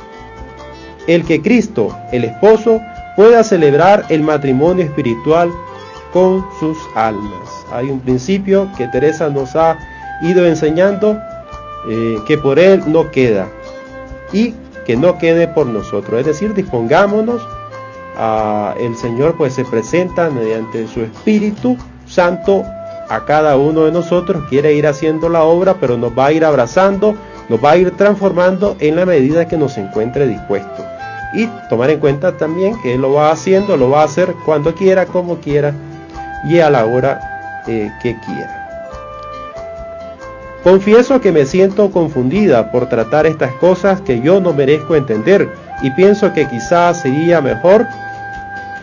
el 1.06 1.24
que 1.24 1.42
Cristo, 1.42 1.94
el 2.10 2.24
esposo, 2.24 2.80
pueda 3.16 3.44
celebrar 3.44 4.06
el 4.08 4.22
matrimonio 4.22 4.84
espiritual 4.84 5.50
con 6.12 6.44
sus 6.60 6.76
almas. 6.94 7.48
Hay 7.72 7.90
un 7.90 8.00
principio 8.00 8.68
que 8.76 8.88
Teresa 8.88 9.28
nos 9.28 9.56
ha 9.56 9.78
ido 10.22 10.46
enseñando 10.46 11.18
eh, 11.88 12.18
que 12.26 12.38
por 12.38 12.58
él 12.58 12.82
no 12.86 13.10
queda 13.10 13.48
y 14.32 14.54
que 14.86 14.96
no 14.96 15.18
quede 15.18 15.48
por 15.48 15.66
nosotros. 15.66 16.20
Es 16.20 16.26
decir, 16.26 16.54
dispongámonos 16.54 17.42
a 18.16 18.74
el 18.78 18.94
Señor 18.96 19.36
pues 19.36 19.54
se 19.54 19.64
presenta 19.64 20.30
mediante 20.30 20.86
su 20.86 21.00
Espíritu 21.00 21.76
Santo 22.06 22.62
a 23.08 23.24
cada 23.24 23.56
uno 23.56 23.84
de 23.84 23.92
nosotros, 23.92 24.44
quiere 24.48 24.74
ir 24.74 24.86
haciendo 24.86 25.28
la 25.28 25.42
obra, 25.42 25.76
pero 25.80 25.98
nos 25.98 26.16
va 26.16 26.26
a 26.26 26.32
ir 26.32 26.44
abrazando, 26.44 27.14
nos 27.48 27.62
va 27.62 27.72
a 27.72 27.76
ir 27.76 27.90
transformando 27.92 28.76
en 28.78 28.96
la 28.96 29.04
medida 29.04 29.46
que 29.46 29.58
nos 29.58 29.76
encuentre 29.76 30.26
dispuesto. 30.26 30.84
Y 31.34 31.46
tomar 31.68 31.90
en 31.90 32.00
cuenta 32.00 32.36
también 32.36 32.80
que 32.82 32.94
Él 32.94 33.02
lo 33.02 33.12
va 33.12 33.30
haciendo, 33.30 33.76
lo 33.76 33.90
va 33.90 34.02
a 34.02 34.04
hacer 34.04 34.34
cuando 34.44 34.74
quiera, 34.74 35.06
como 35.06 35.36
quiera 35.38 35.74
y 36.44 36.60
a 36.60 36.70
la 36.70 36.86
hora 36.86 37.62
eh, 37.66 37.90
que 38.02 38.16
quiera. 38.20 38.62
Confieso 40.62 41.20
que 41.20 41.32
me 41.32 41.44
siento 41.44 41.90
confundida 41.90 42.70
por 42.70 42.88
tratar 42.88 43.26
estas 43.26 43.52
cosas 43.54 44.00
que 44.00 44.20
yo 44.20 44.40
no 44.40 44.52
merezco 44.52 44.94
entender 44.94 45.48
y 45.82 45.90
pienso 45.90 46.32
que 46.32 46.46
quizás 46.46 47.00
sería 47.00 47.40
mejor 47.40 47.86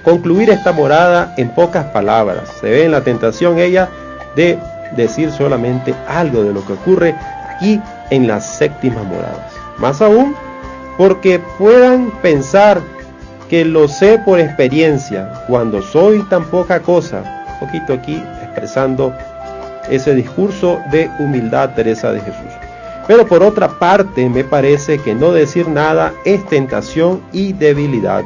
concluir 0.04 0.50
esta 0.50 0.74
morada 0.74 1.34
en 1.38 1.50
pocas 1.50 1.86
palabras. 1.86 2.50
Se 2.60 2.70
ve 2.70 2.84
en 2.84 2.92
la 2.92 3.02
tentación 3.02 3.60
ella 3.60 3.90
de 4.36 4.60
decir 4.98 5.32
solamente 5.32 5.94
algo 6.08 6.44
de 6.44 6.54
lo 6.54 6.66
que 6.66 6.74
ocurre 6.74 7.16
aquí 7.56 7.82
en 8.10 8.28
las 8.28 8.58
séptimas 8.58 9.06
moradas. 9.06 9.54
Más 9.78 10.02
aún 10.02 10.36
porque 10.98 11.40
puedan 11.58 12.12
pensar 12.22 12.82
que 13.50 13.64
lo 13.64 13.88
sé 13.88 14.20
por 14.20 14.40
experiencia 14.40 15.32
cuando 15.48 15.82
soy 15.82 16.24
tan 16.24 16.44
poca 16.46 16.82
cosa. 16.82 17.39
Poquito 17.60 17.94
aquí 17.94 18.24
expresando 18.42 19.14
ese 19.90 20.16
discurso 20.16 20.80
de 20.92 21.10
humildad 21.20 21.72
Teresa 21.76 22.12
de 22.12 22.22
Jesús. 22.22 22.52
Pero 23.08 23.26
por 23.26 23.42
otra 23.42 23.80
parte 23.80 24.30
me 24.30 24.44
parece 24.44 25.00
que 25.00 25.16
no 25.16 25.32
decir 25.32 25.68
nada 25.68 26.14
es 26.26 26.46
tentación 26.46 27.22
y 27.34 27.54
debilidad. 27.54 28.24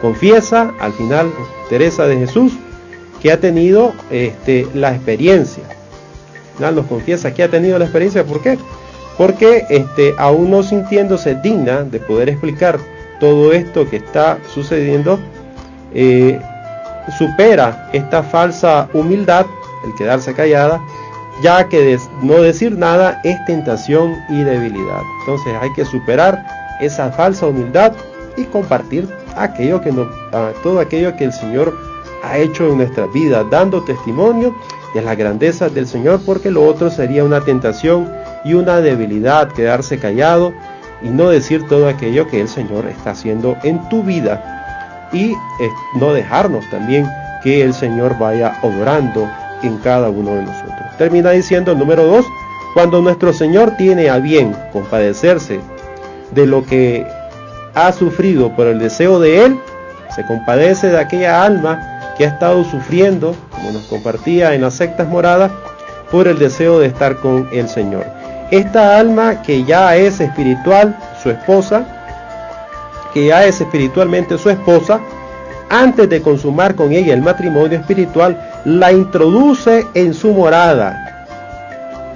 Confiesa 0.00 0.72
al 0.80 0.92
final 0.94 1.30
Teresa 1.68 2.06
de 2.06 2.16
Jesús 2.16 2.52
que 3.20 3.32
ha 3.32 3.40
tenido 3.40 3.92
este, 4.10 4.66
la 4.74 4.94
experiencia. 4.94 5.64
nos 6.58 6.86
confiesa 6.86 7.34
que 7.34 7.42
ha 7.42 7.50
tenido 7.50 7.78
la 7.78 7.84
experiencia. 7.84 8.24
¿Por 8.24 8.40
qué? 8.40 8.58
Porque 9.18 9.64
este, 9.68 10.14
aún 10.18 10.50
no 10.50 10.62
sintiéndose 10.62 11.34
digna 11.36 11.82
de 11.82 11.98
poder 12.00 12.28
explicar 12.28 12.78
todo 13.20 13.52
esto 13.52 13.88
que 13.88 13.96
está 13.96 14.38
sucediendo, 14.54 15.18
eh, 15.94 16.38
supera 17.12 17.88
esta 17.92 18.22
falsa 18.22 18.88
humildad 18.92 19.46
el 19.84 19.94
quedarse 19.94 20.34
callada, 20.34 20.80
ya 21.42 21.68
que 21.68 21.98
no 22.22 22.42
decir 22.42 22.76
nada 22.76 23.20
es 23.24 23.42
tentación 23.46 24.14
y 24.28 24.42
debilidad. 24.42 25.02
Entonces 25.20 25.54
hay 25.60 25.72
que 25.74 25.84
superar 25.84 26.44
esa 26.80 27.10
falsa 27.12 27.46
humildad 27.46 27.92
y 28.36 28.44
compartir 28.44 29.08
aquello 29.36 29.80
que 29.80 29.92
no, 29.92 30.06
todo 30.62 30.80
aquello 30.80 31.16
que 31.16 31.24
el 31.24 31.32
Señor 31.32 31.76
ha 32.22 32.38
hecho 32.38 32.68
en 32.68 32.78
nuestra 32.78 33.06
vida, 33.06 33.44
dando 33.44 33.84
testimonio 33.84 34.54
de 34.94 35.02
la 35.02 35.14
grandeza 35.14 35.68
del 35.68 35.86
Señor, 35.86 36.20
porque 36.24 36.50
lo 36.50 36.64
otro 36.64 36.90
sería 36.90 37.24
una 37.24 37.42
tentación 37.42 38.10
y 38.44 38.54
una 38.54 38.80
debilidad, 38.80 39.52
quedarse 39.52 39.98
callado 39.98 40.52
y 41.02 41.08
no 41.08 41.28
decir 41.28 41.66
todo 41.68 41.88
aquello 41.88 42.26
que 42.26 42.40
el 42.40 42.48
Señor 42.48 42.86
está 42.86 43.10
haciendo 43.10 43.56
en 43.62 43.86
tu 43.88 44.02
vida 44.02 44.55
y 45.12 45.32
eh, 45.32 45.36
no 45.98 46.12
dejarnos 46.12 46.68
también 46.70 47.08
que 47.42 47.62
el 47.62 47.74
Señor 47.74 48.18
vaya 48.18 48.58
obrando 48.62 49.28
en 49.62 49.78
cada 49.78 50.08
uno 50.10 50.34
de 50.34 50.42
nosotros. 50.42 50.96
Termina 50.98 51.30
diciendo 51.30 51.72
el 51.72 51.78
número 51.78 52.04
2, 52.04 52.24
cuando 52.74 53.00
nuestro 53.00 53.32
Señor 53.32 53.72
tiene 53.76 54.10
a 54.10 54.18
bien 54.18 54.54
compadecerse 54.72 55.60
de 56.32 56.46
lo 56.46 56.64
que 56.64 57.06
ha 57.74 57.92
sufrido 57.92 58.54
por 58.54 58.66
el 58.66 58.78
deseo 58.78 59.18
de 59.20 59.44
Él, 59.44 59.58
se 60.14 60.24
compadece 60.26 60.88
de 60.88 60.98
aquella 60.98 61.44
alma 61.44 62.14
que 62.16 62.24
ha 62.24 62.28
estado 62.28 62.64
sufriendo, 62.64 63.34
como 63.50 63.72
nos 63.72 63.86
compartía 63.86 64.54
en 64.54 64.62
las 64.62 64.74
sectas 64.74 65.08
moradas, 65.08 65.50
por 66.10 66.28
el 66.28 66.38
deseo 66.38 66.78
de 66.78 66.86
estar 66.86 67.16
con 67.16 67.48
el 67.52 67.68
Señor. 67.68 68.06
Esta 68.50 68.98
alma 68.98 69.42
que 69.42 69.64
ya 69.64 69.96
es 69.96 70.20
espiritual, 70.20 70.96
su 71.22 71.30
esposa, 71.30 71.95
que 73.16 73.24
ya 73.28 73.46
es 73.46 73.62
espiritualmente 73.62 74.36
su 74.36 74.50
esposa, 74.50 75.00
antes 75.70 76.06
de 76.06 76.20
consumar 76.20 76.74
con 76.74 76.92
ella 76.92 77.14
el 77.14 77.22
matrimonio 77.22 77.78
espiritual, 77.78 78.38
la 78.66 78.92
introduce 78.92 79.86
en 79.94 80.12
su 80.12 80.32
morada. 80.32 81.26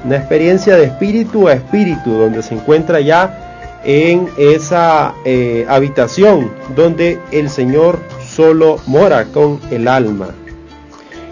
Una 0.05 0.17
experiencia 0.17 0.77
de 0.77 0.85
espíritu 0.85 1.49
a 1.49 1.55
espíritu, 1.55 2.11
donde 2.11 2.43
se 2.43 2.55
encuentra 2.55 3.01
ya 3.01 3.81
en 3.83 4.29
esa 4.37 5.15
eh, 5.25 5.65
habitación 5.71 6.53
donde 6.77 7.19
el 7.33 7.49
Señor 7.49 7.99
solo 8.23 8.77
mora 8.87 9.25
con 9.25 9.59
el 9.71 9.89
alma, 9.89 10.29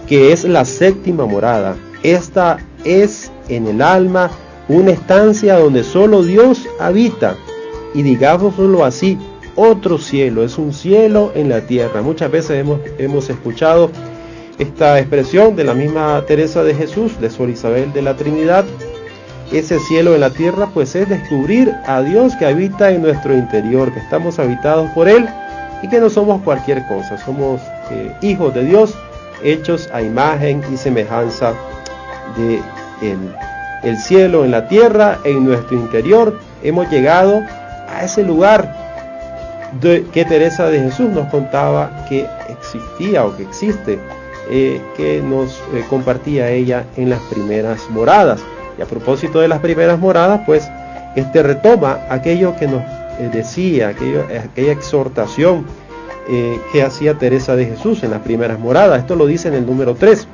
que 0.06 0.32
es 0.32 0.44
la 0.44 0.64
séptima 0.64 1.26
morada. 1.26 1.76
Esta 2.02 2.56
es 2.86 3.30
en 3.50 3.66
el 3.66 3.82
alma 3.82 4.30
una 4.66 4.92
estancia 4.92 5.58
donde 5.58 5.84
solo 5.84 6.22
Dios 6.22 6.66
habita. 6.80 7.36
Y 7.94 8.02
digámoslo 8.02 8.84
así, 8.84 9.18
otro 9.58 9.98
cielo, 9.98 10.44
es 10.44 10.56
un 10.56 10.72
cielo 10.72 11.32
en 11.34 11.48
la 11.48 11.62
tierra. 11.62 12.00
Muchas 12.00 12.30
veces 12.30 12.60
hemos, 12.60 12.80
hemos 12.96 13.28
escuchado 13.28 13.90
esta 14.56 14.98
expresión 15.00 15.56
de 15.56 15.64
la 15.64 15.74
misma 15.74 16.22
Teresa 16.26 16.62
de 16.62 16.74
Jesús, 16.74 17.20
de 17.20 17.28
Sor 17.28 17.50
Isabel 17.50 17.92
de 17.92 18.02
la 18.02 18.16
Trinidad, 18.16 18.64
ese 19.50 19.80
cielo 19.80 20.14
en 20.14 20.20
la 20.20 20.30
tierra, 20.30 20.68
pues 20.72 20.94
es 20.94 21.08
descubrir 21.08 21.72
a 21.86 22.02
Dios 22.02 22.36
que 22.36 22.46
habita 22.46 22.92
en 22.92 23.02
nuestro 23.02 23.34
interior, 23.36 23.92
que 23.92 23.98
estamos 23.98 24.38
habitados 24.38 24.90
por 24.90 25.08
Él 25.08 25.28
y 25.82 25.88
que 25.88 25.98
no 25.98 26.08
somos 26.08 26.42
cualquier 26.42 26.86
cosa, 26.86 27.18
somos 27.18 27.60
eh, 27.90 28.12
hijos 28.22 28.54
de 28.54 28.64
Dios, 28.64 28.94
hechos 29.42 29.88
a 29.92 30.02
imagen 30.02 30.62
y 30.72 30.76
semejanza 30.76 31.54
de 32.36 32.62
Él. 33.02 33.18
El 33.82 33.96
cielo 33.98 34.44
en 34.44 34.52
la 34.52 34.68
tierra, 34.68 35.18
en 35.24 35.44
nuestro 35.44 35.76
interior, 35.76 36.38
hemos 36.62 36.88
llegado 36.90 37.42
a 37.88 38.04
ese 38.04 38.22
lugar 38.22 38.87
de, 39.80 40.04
que 40.12 40.24
Teresa 40.24 40.68
de 40.68 40.80
Jesús 40.80 41.10
nos 41.10 41.28
contaba 41.28 42.06
que 42.08 42.26
existía 42.48 43.24
o 43.24 43.36
que 43.36 43.42
existe 43.42 43.98
eh, 44.50 44.80
que 44.96 45.20
nos 45.20 45.60
eh, 45.74 45.84
compartía 45.90 46.50
ella 46.50 46.86
en 46.96 47.10
las 47.10 47.20
primeras 47.24 47.90
moradas. 47.90 48.40
Y 48.78 48.82
a 48.82 48.86
propósito 48.86 49.40
de 49.40 49.48
las 49.48 49.60
primeras 49.60 49.98
moradas, 49.98 50.40
pues 50.46 50.66
este 51.16 51.42
retoma 51.42 51.98
aquello 52.08 52.56
que 52.56 52.66
nos 52.66 52.80
eh, 53.18 53.28
decía, 53.30 53.88
aquella 53.88 54.72
exhortación 54.72 55.66
que 56.72 56.82
hacía 56.82 57.14
Teresa 57.14 57.56
de 57.56 57.64
Jesús 57.64 58.02
en 58.02 58.10
las 58.10 58.20
primeras 58.20 58.58
moradas. 58.58 59.00
Esto 59.00 59.16
lo 59.16 59.24
dice 59.24 59.48
en 59.48 59.54
el 59.54 59.64
número 59.64 59.94
3. 59.94 60.28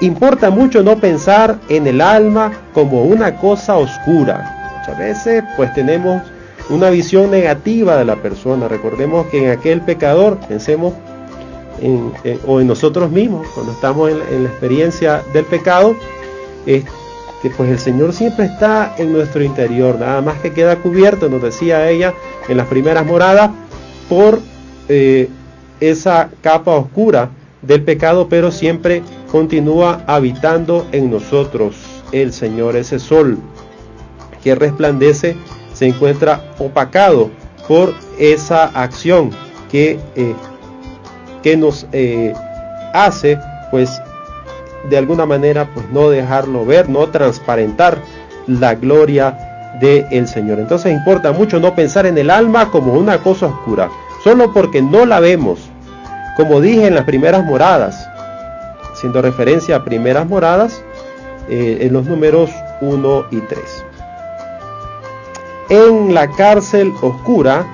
Importa 0.00 0.48
mucho 0.48 0.82
no 0.82 0.96
pensar 0.96 1.58
en 1.68 1.86
el 1.86 2.00
alma 2.00 2.52
como 2.72 3.04
una 3.04 3.36
cosa 3.36 3.76
oscura. 3.76 4.78
Muchas 4.78 4.98
veces 4.98 5.44
pues 5.58 5.74
tenemos 5.74 6.22
una 6.70 6.90
visión 6.90 7.30
negativa 7.30 7.96
de 7.96 8.04
la 8.04 8.16
persona. 8.16 8.68
Recordemos 8.68 9.26
que 9.26 9.44
en 9.44 9.50
aquel 9.50 9.82
pecador, 9.82 10.38
pensemos 10.48 10.94
o 12.46 12.60
en 12.60 12.66
nosotros 12.66 13.10
mismos, 13.10 13.46
cuando 13.54 13.72
estamos 13.72 14.10
en, 14.10 14.44
la 14.44 14.50
experiencia 14.50 15.22
del 15.32 15.44
pecado, 15.46 15.96
que 16.66 17.50
pues 17.56 17.70
el 17.70 17.78
Señor 17.78 18.12
siempre 18.12 18.44
está 18.44 18.94
en 18.98 19.12
nuestro 19.12 19.42
interior, 19.42 19.98
nada 19.98 20.20
más 20.20 20.38
que 20.40 20.52
queda 20.52 20.76
cubierto, 20.76 21.28
nos 21.28 21.42
decía 21.42 21.88
ella 21.88 22.12
en 22.48 22.56
las 22.56 22.66
primeras 22.66 23.06
moradas, 23.06 23.50
por 24.08 24.40
eh, 24.88 25.28
esa 25.80 26.30
capa 26.42 26.72
oscura 26.72 27.30
del 27.62 27.82
pecado, 27.82 28.28
pero 28.28 28.50
siempre 28.50 29.02
continúa 29.30 30.02
habitando 30.06 30.86
en 30.92 31.10
nosotros 31.10 31.76
el 32.12 32.32
Señor, 32.32 32.76
ese 32.76 32.98
sol 32.98 33.38
que 34.42 34.54
resplandece, 34.54 35.36
se 35.80 35.86
encuentra 35.86 36.42
opacado 36.58 37.30
por 37.66 37.94
esa 38.18 38.64
acción 38.64 39.30
que, 39.70 39.98
eh, 40.14 40.34
que 41.42 41.56
nos 41.56 41.86
eh, 41.92 42.34
hace 42.92 43.38
pues 43.70 43.98
de 44.90 44.98
alguna 44.98 45.24
manera 45.24 45.70
pues 45.72 45.88
no 45.88 46.10
dejarlo 46.10 46.66
ver, 46.66 46.90
no 46.90 47.08
transparentar 47.08 47.96
la 48.46 48.74
gloria 48.74 49.78
del 49.80 50.28
Señor. 50.28 50.58
Entonces 50.58 50.92
importa 50.92 51.32
mucho 51.32 51.58
no 51.58 51.74
pensar 51.74 52.04
en 52.04 52.18
el 52.18 52.28
alma 52.28 52.70
como 52.70 52.92
una 52.92 53.16
cosa 53.16 53.46
oscura, 53.46 53.88
solo 54.22 54.52
porque 54.52 54.82
no 54.82 55.06
la 55.06 55.18
vemos, 55.18 55.60
como 56.36 56.60
dije 56.60 56.88
en 56.88 56.94
las 56.94 57.04
primeras 57.04 57.42
moradas, 57.46 58.06
haciendo 58.92 59.22
referencia 59.22 59.76
a 59.76 59.84
primeras 59.84 60.28
moradas 60.28 60.82
eh, 61.48 61.78
en 61.80 61.94
los 61.94 62.04
números 62.04 62.50
1 62.82 63.24
y 63.30 63.40
3. 63.40 63.89
En 65.70 66.14
la 66.14 66.28
cárcel 66.32 66.92
oscura, 67.00 67.64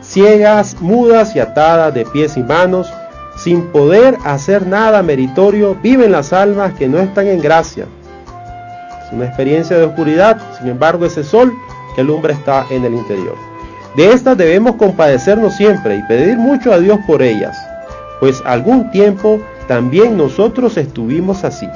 ciegas, 0.00 0.80
mudas 0.80 1.36
y 1.36 1.38
atadas 1.40 1.92
de 1.92 2.06
pies 2.06 2.36
y 2.38 2.42
manos, 2.42 2.90
sin 3.36 3.62
poder 3.66 4.16
hacer 4.24 4.66
nada 4.66 5.02
meritorio, 5.02 5.76
viven 5.82 6.12
las 6.12 6.32
almas 6.32 6.72
que 6.74 6.88
no 6.88 6.98
están 6.98 7.26
en 7.26 7.42
gracia. 7.42 7.86
Es 9.04 9.12
una 9.12 9.26
experiencia 9.26 9.76
de 9.76 9.84
oscuridad, 9.84 10.40
sin 10.58 10.68
embargo 10.68 11.04
ese 11.04 11.22
sol 11.22 11.52
que 11.94 12.00
alumbra 12.00 12.32
está 12.32 12.66
en 12.70 12.86
el 12.86 12.94
interior. 12.94 13.36
De 13.96 14.12
estas 14.12 14.38
debemos 14.38 14.76
compadecernos 14.76 15.54
siempre 15.56 15.96
y 15.96 16.02
pedir 16.04 16.38
mucho 16.38 16.72
a 16.72 16.78
Dios 16.78 16.98
por 17.06 17.20
ellas, 17.22 17.56
pues 18.18 18.42
algún 18.46 18.90
tiempo 18.90 19.40
también 19.68 20.16
nosotros 20.16 20.78
estuvimos 20.78 21.44
así. 21.44 21.68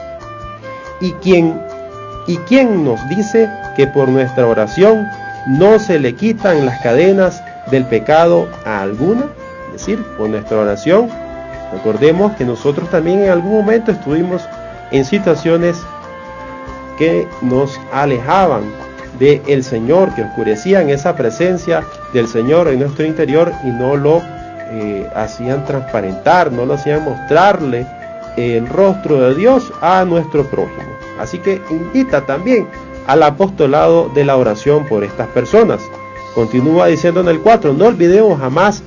¿Y 1.02 1.12
quién, 1.12 1.60
y 2.26 2.36
quién 2.38 2.82
nos 2.82 3.06
dice 3.10 3.50
que 3.76 3.86
por 3.86 4.08
nuestra 4.08 4.46
oración 4.46 5.06
no 5.46 5.78
se 5.78 5.98
le 5.98 6.14
quitan 6.14 6.66
las 6.66 6.80
cadenas 6.80 7.42
del 7.70 7.84
pecado 7.84 8.48
a 8.64 8.82
alguna? 8.82 9.26
Es 9.68 9.86
decir, 9.86 10.04
por 10.16 10.28
nuestra 10.28 10.58
oración 10.58 11.08
Recordemos 11.72 12.32
que 12.32 12.44
nosotros 12.44 12.90
también 12.90 13.20
en 13.20 13.30
algún 13.30 13.52
momento 13.52 13.92
estuvimos 13.92 14.42
en 14.90 15.04
situaciones 15.04 15.80
que 16.98 17.26
nos 17.42 17.80
alejaban 17.92 18.62
del 19.18 19.40
el 19.46 19.62
Señor, 19.62 20.14
que 20.14 20.22
oscurecían 20.22 20.90
esa 20.90 21.14
presencia 21.14 21.84
del 22.12 22.26
Señor 22.26 22.68
en 22.68 22.80
nuestro 22.80 23.04
interior 23.04 23.52
y 23.62 23.68
no 23.68 23.96
lo 23.96 24.20
eh, 24.72 25.08
hacían 25.14 25.64
transparentar, 25.64 26.50
no 26.50 26.66
lo 26.66 26.74
hacían 26.74 27.04
mostrarle 27.04 27.86
el 28.36 28.66
rostro 28.66 29.20
de 29.20 29.34
Dios 29.34 29.72
a 29.80 30.04
nuestro 30.04 30.44
prójimo. 30.44 30.90
Así 31.20 31.38
que 31.38 31.60
invita 31.70 32.24
también 32.26 32.66
al 33.06 33.22
apostolado 33.22 34.08
de 34.14 34.24
la 34.24 34.36
oración 34.36 34.86
por 34.86 35.04
estas 35.04 35.28
personas. 35.28 35.80
Continúa 36.34 36.86
diciendo 36.86 37.20
en 37.20 37.28
el 37.28 37.40
4, 37.40 37.72
no 37.72 37.86
olvidemos 37.86 38.38
jamás 38.38 38.82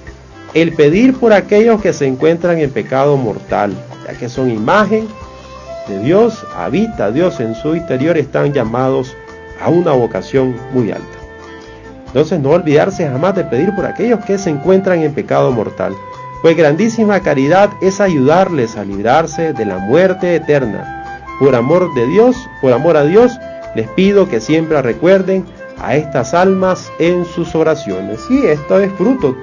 el 0.53 0.73
pedir 0.73 1.15
por 1.15 1.33
aquellos 1.33 1.81
que 1.81 1.93
se 1.93 2.05
encuentran 2.05 2.59
en 2.59 2.71
pecado 2.71 3.17
mortal, 3.17 3.73
ya 4.07 4.13
que 4.13 4.29
son 4.29 4.49
imagen 4.49 5.07
de 5.87 5.99
Dios, 5.99 6.45
habita 6.55 7.11
Dios 7.11 7.39
en 7.39 7.55
su 7.55 7.75
interior, 7.75 8.17
están 8.17 8.53
llamados 8.53 9.15
a 9.61 9.69
una 9.69 9.91
vocación 9.91 10.55
muy 10.71 10.91
alta. 10.91 11.17
Entonces 12.07 12.39
no 12.39 12.51
olvidarse 12.51 13.07
jamás 13.07 13.35
de 13.35 13.43
pedir 13.43 13.73
por 13.75 13.85
aquellos 13.85 14.23
que 14.23 14.37
se 14.37 14.51
encuentran 14.51 15.01
en 15.01 15.13
pecado 15.13 15.51
mortal, 15.51 15.93
pues 16.43 16.55
grandísima 16.55 17.21
caridad 17.21 17.71
es 17.81 17.99
ayudarles 17.99 18.77
a 18.77 18.83
librarse 18.83 19.53
de 19.53 19.65
la 19.65 19.77
muerte 19.77 20.35
eterna. 20.35 21.23
Por 21.39 21.55
amor 21.55 21.93
de 21.95 22.05
Dios, 22.07 22.35
por 22.61 22.73
amor 22.73 22.97
a 22.97 23.05
Dios, 23.05 23.31
les 23.75 23.87
pido 23.89 24.29
que 24.29 24.39
siempre 24.39 24.81
recuerden 24.81 25.45
a 25.79 25.95
estas 25.95 26.33
almas 26.33 26.91
en 26.99 27.25
sus 27.25 27.55
oraciones. 27.55 28.19
Y 28.29 28.45
esto 28.45 28.79
es 28.79 28.91
fruto 28.93 29.35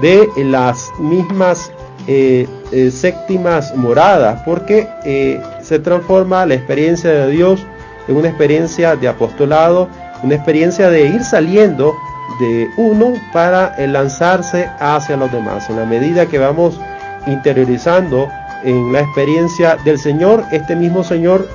de 0.00 0.28
las 0.36 0.90
mismas 0.98 1.70
eh, 2.06 2.46
eh, 2.72 2.90
séptimas 2.90 3.74
moradas, 3.74 4.42
porque 4.44 4.88
eh, 5.04 5.40
se 5.62 5.78
transforma 5.78 6.46
la 6.46 6.54
experiencia 6.54 7.10
de 7.10 7.30
Dios 7.30 7.66
en 8.08 8.16
una 8.16 8.28
experiencia 8.28 8.96
de 8.96 9.08
apostolado, 9.08 9.88
una 10.22 10.34
experiencia 10.34 10.88
de 10.90 11.06
ir 11.06 11.24
saliendo 11.24 11.94
de 12.40 12.68
uno 12.76 13.14
para 13.32 13.74
lanzarse 13.86 14.68
hacia 14.78 15.16
los 15.16 15.32
demás. 15.32 15.68
En 15.70 15.76
la 15.76 15.86
medida 15.86 16.26
que 16.26 16.38
vamos 16.38 16.78
interiorizando 17.26 18.28
en 18.64 18.92
la 18.92 19.00
experiencia 19.00 19.76
del 19.84 19.98
Señor, 19.98 20.44
este 20.52 20.76
mismo 20.76 21.02
Señor 21.02 21.48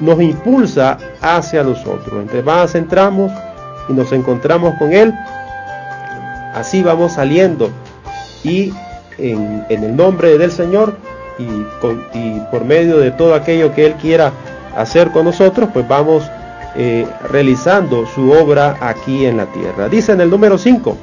nos 0.00 0.20
impulsa 0.20 0.98
hacia 1.20 1.62
nosotros. 1.62 2.22
Entre 2.22 2.42
más 2.42 2.74
entramos 2.74 3.32
y 3.88 3.92
nos 3.92 4.12
encontramos 4.12 4.74
con 4.78 4.92
Él, 4.92 5.14
así 6.54 6.82
vamos 6.82 7.12
saliendo 7.12 7.70
y 8.44 8.72
en, 9.18 9.64
el 9.68 9.96
nombre 9.96 10.38
del 10.38 10.52
Señor 10.52 10.96
y, 11.38 12.40
por 12.50 12.64
medio 12.64 12.98
de 12.98 13.10
todo 13.10 13.34
aquello 13.34 13.74
que 13.74 13.86
Él 13.86 13.94
quiera 13.94 14.32
hacer 14.76 15.10
con 15.10 15.24
nosotros, 15.24 15.68
pues 15.72 15.86
vamos 15.88 16.30
eh, 16.76 17.06
realizando 17.30 18.06
su 18.06 18.32
obra 18.32 18.76
aquí 18.80 19.24
en 19.24 19.38
la 19.38 19.46
tierra. 19.46 19.88
Dice 19.88 20.12
en 20.12 20.20
el 20.20 20.30
número 20.30 20.58
5, 20.58 20.96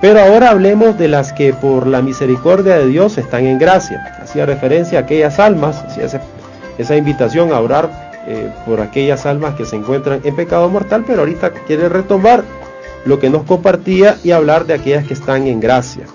pero 0.00 0.20
ahora 0.20 0.50
hablemos 0.50 0.98
de 0.98 1.06
las 1.06 1.32
que 1.32 1.52
por 1.52 1.86
la 1.86 2.02
misericordia 2.02 2.76
de 2.78 2.88
Dios 2.88 3.18
están 3.18 3.46
en 3.46 3.56
gracia. 3.60 4.18
Hacía 4.20 4.46
referencia 4.46 4.98
a 4.98 5.02
aquellas 5.02 5.38
almas, 5.38 5.84
esa, 5.96 6.96
invitación 6.96 7.52
a 7.52 7.60
orar 7.60 8.11
eh, 8.26 8.50
por 8.66 8.80
aquellas 8.80 9.26
almas 9.26 9.54
que 9.54 9.64
se 9.64 9.76
encuentran 9.76 10.20
en 10.24 10.36
pecado 10.36 10.68
mortal, 10.68 11.04
pero 11.06 11.20
ahorita 11.20 11.50
quiere 11.50 11.88
retomar 11.88 12.44
lo 13.04 13.18
que 13.18 13.30
nos 13.30 13.44
compartía 13.44 14.16
y 14.22 14.30
hablar 14.30 14.66
de 14.66 14.74
aquellas 14.74 15.06
que 15.06 15.14
están 15.14 15.46
en 15.46 15.60
gracia 15.60 16.06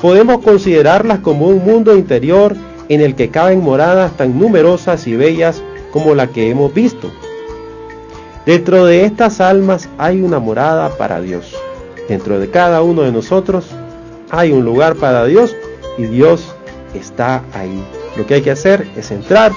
podemos 0.00 0.42
considerarlas 0.42 1.20
como 1.20 1.46
un 1.46 1.64
mundo 1.64 1.96
interior 1.96 2.56
en 2.88 3.00
el 3.00 3.14
que 3.14 3.28
caben 3.28 3.60
moradas 3.60 4.16
tan 4.16 4.38
numerosas 4.38 5.06
y 5.06 5.16
bellas 5.16 5.62
como 5.92 6.14
la 6.14 6.28
que 6.28 6.50
hemos 6.50 6.72
visto. 6.72 7.10
Dentro 8.46 8.86
de 8.86 9.04
estas 9.04 9.40
almas 9.40 9.88
hay 9.98 10.22
una 10.22 10.38
morada 10.38 10.90
para 10.96 11.20
Dios. 11.20 11.54
Dentro 12.08 12.40
de 12.40 12.50
cada 12.50 12.82
uno 12.82 13.02
de 13.02 13.12
nosotros 13.12 13.66
hay 14.30 14.52
un 14.52 14.64
lugar 14.64 14.96
para 14.96 15.24
Dios 15.26 15.54
y 15.98 16.04
Dios 16.04 16.54
está 16.94 17.42
ahí. 17.52 17.84
Lo 18.16 18.26
que 18.26 18.34
hay 18.34 18.42
que 18.42 18.50
hacer 18.50 18.88
es 18.96 19.10
entrar 19.10 19.52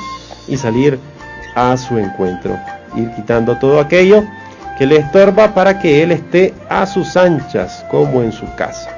y 0.47 0.57
salir 0.57 0.99
a 1.55 1.75
su 1.77 1.97
encuentro, 1.97 2.57
ir 2.95 3.11
quitando 3.15 3.57
todo 3.57 3.79
aquello 3.79 4.23
que 4.77 4.85
le 4.85 4.97
estorba 4.97 5.53
para 5.53 5.79
que 5.79 6.01
Él 6.03 6.11
esté 6.11 6.53
a 6.69 6.85
sus 6.85 7.15
anchas 7.15 7.85
como 7.89 8.21
en 8.21 8.31
su 8.31 8.45
casa. 8.55 8.89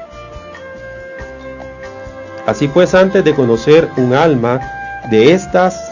Así 2.46 2.68
pues, 2.68 2.94
antes 2.94 3.24
de 3.24 3.34
conocer 3.34 3.90
un 3.98 4.14
alma 4.14 4.62
de 5.10 5.34
estas, 5.34 5.92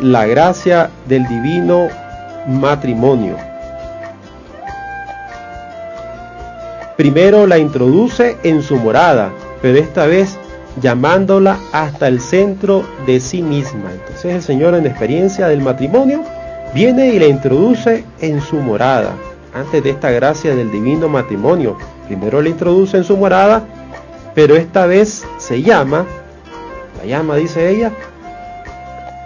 la 0.00 0.26
gracia 0.26 0.90
del 1.06 1.26
divino 1.26 1.88
matrimonio. 2.46 3.36
Primero 6.96 7.46
la 7.46 7.58
introduce 7.58 8.36
en 8.42 8.62
su 8.62 8.76
morada, 8.76 9.30
pero 9.60 9.78
esta 9.78 10.06
vez 10.06 10.38
llamándola 10.80 11.58
hasta 11.72 12.08
el 12.08 12.20
centro 12.20 12.84
de 13.06 13.20
sí 13.20 13.42
misma. 13.42 13.90
Entonces 13.92 14.34
el 14.34 14.42
Señor 14.42 14.74
en 14.74 14.86
experiencia 14.86 15.48
del 15.48 15.62
matrimonio 15.62 16.22
viene 16.74 17.08
y 17.08 17.18
la 17.18 17.26
introduce 17.26 18.04
en 18.20 18.40
su 18.40 18.56
morada. 18.56 19.14
Antes 19.54 19.82
de 19.82 19.90
esta 19.90 20.10
gracia 20.10 20.54
del 20.54 20.70
divino 20.70 21.08
matrimonio, 21.08 21.78
primero 22.06 22.42
la 22.42 22.50
introduce 22.50 22.96
en 22.98 23.04
su 23.04 23.16
morada 23.16 23.64
pero 24.36 24.54
esta 24.54 24.84
vez 24.84 25.26
se 25.38 25.62
llama, 25.62 26.04
la 26.98 27.06
llama 27.06 27.36
dice 27.36 27.70
ella, 27.70 27.90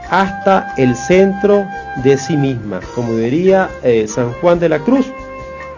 hasta 0.08 0.72
el 0.76 0.94
centro 0.94 1.66
de 2.04 2.16
sí 2.16 2.36
misma, 2.36 2.78
como 2.94 3.16
diría 3.16 3.68
eh, 3.82 4.06
San 4.06 4.32
Juan 4.34 4.60
de 4.60 4.68
la 4.68 4.78
Cruz, 4.78 5.06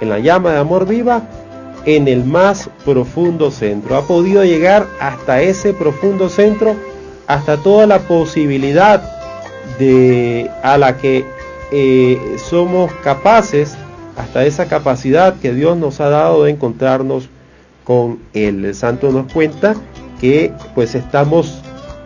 en 0.03 0.11
la 0.11 0.19
llama 0.19 0.53
de 0.53 0.59
amor 0.59 0.87
viva, 0.87 1.23
en 1.85 2.09
el 2.09 2.25
más 2.25 2.71
profundo 2.85 3.51
centro. 3.51 3.97
Ha 3.97 4.07
podido 4.07 4.45
llegar 4.45 4.87
hasta 5.01 5.43
ese 5.43 5.75
profundo 5.75 6.29
centro, 6.29 6.75
hasta 7.27 7.57
toda 7.57 7.87
la 7.87 8.01
posibilidad 8.01 9.03
de 9.79 10.51
a 10.63 10.79
la 10.79 10.97
que 10.97 11.25
eh, 11.73 12.37
somos 12.37 12.93
capaces, 13.03 13.77
hasta 14.17 14.45
esa 14.45 14.67
capacidad 14.67 15.35
que 15.41 15.55
Dios 15.55 15.77
nos 15.77 16.01
ha 16.01 16.09
dado 16.09 16.45
de 16.45 16.51
encontrarnos 16.51 17.29
con 17.85 18.21
el 18.35 18.75
santo 18.75 19.11
nos 19.11 19.33
cuenta 19.33 19.75
que 20.21 20.53
pues 20.75 20.95
estamos 20.95 21.63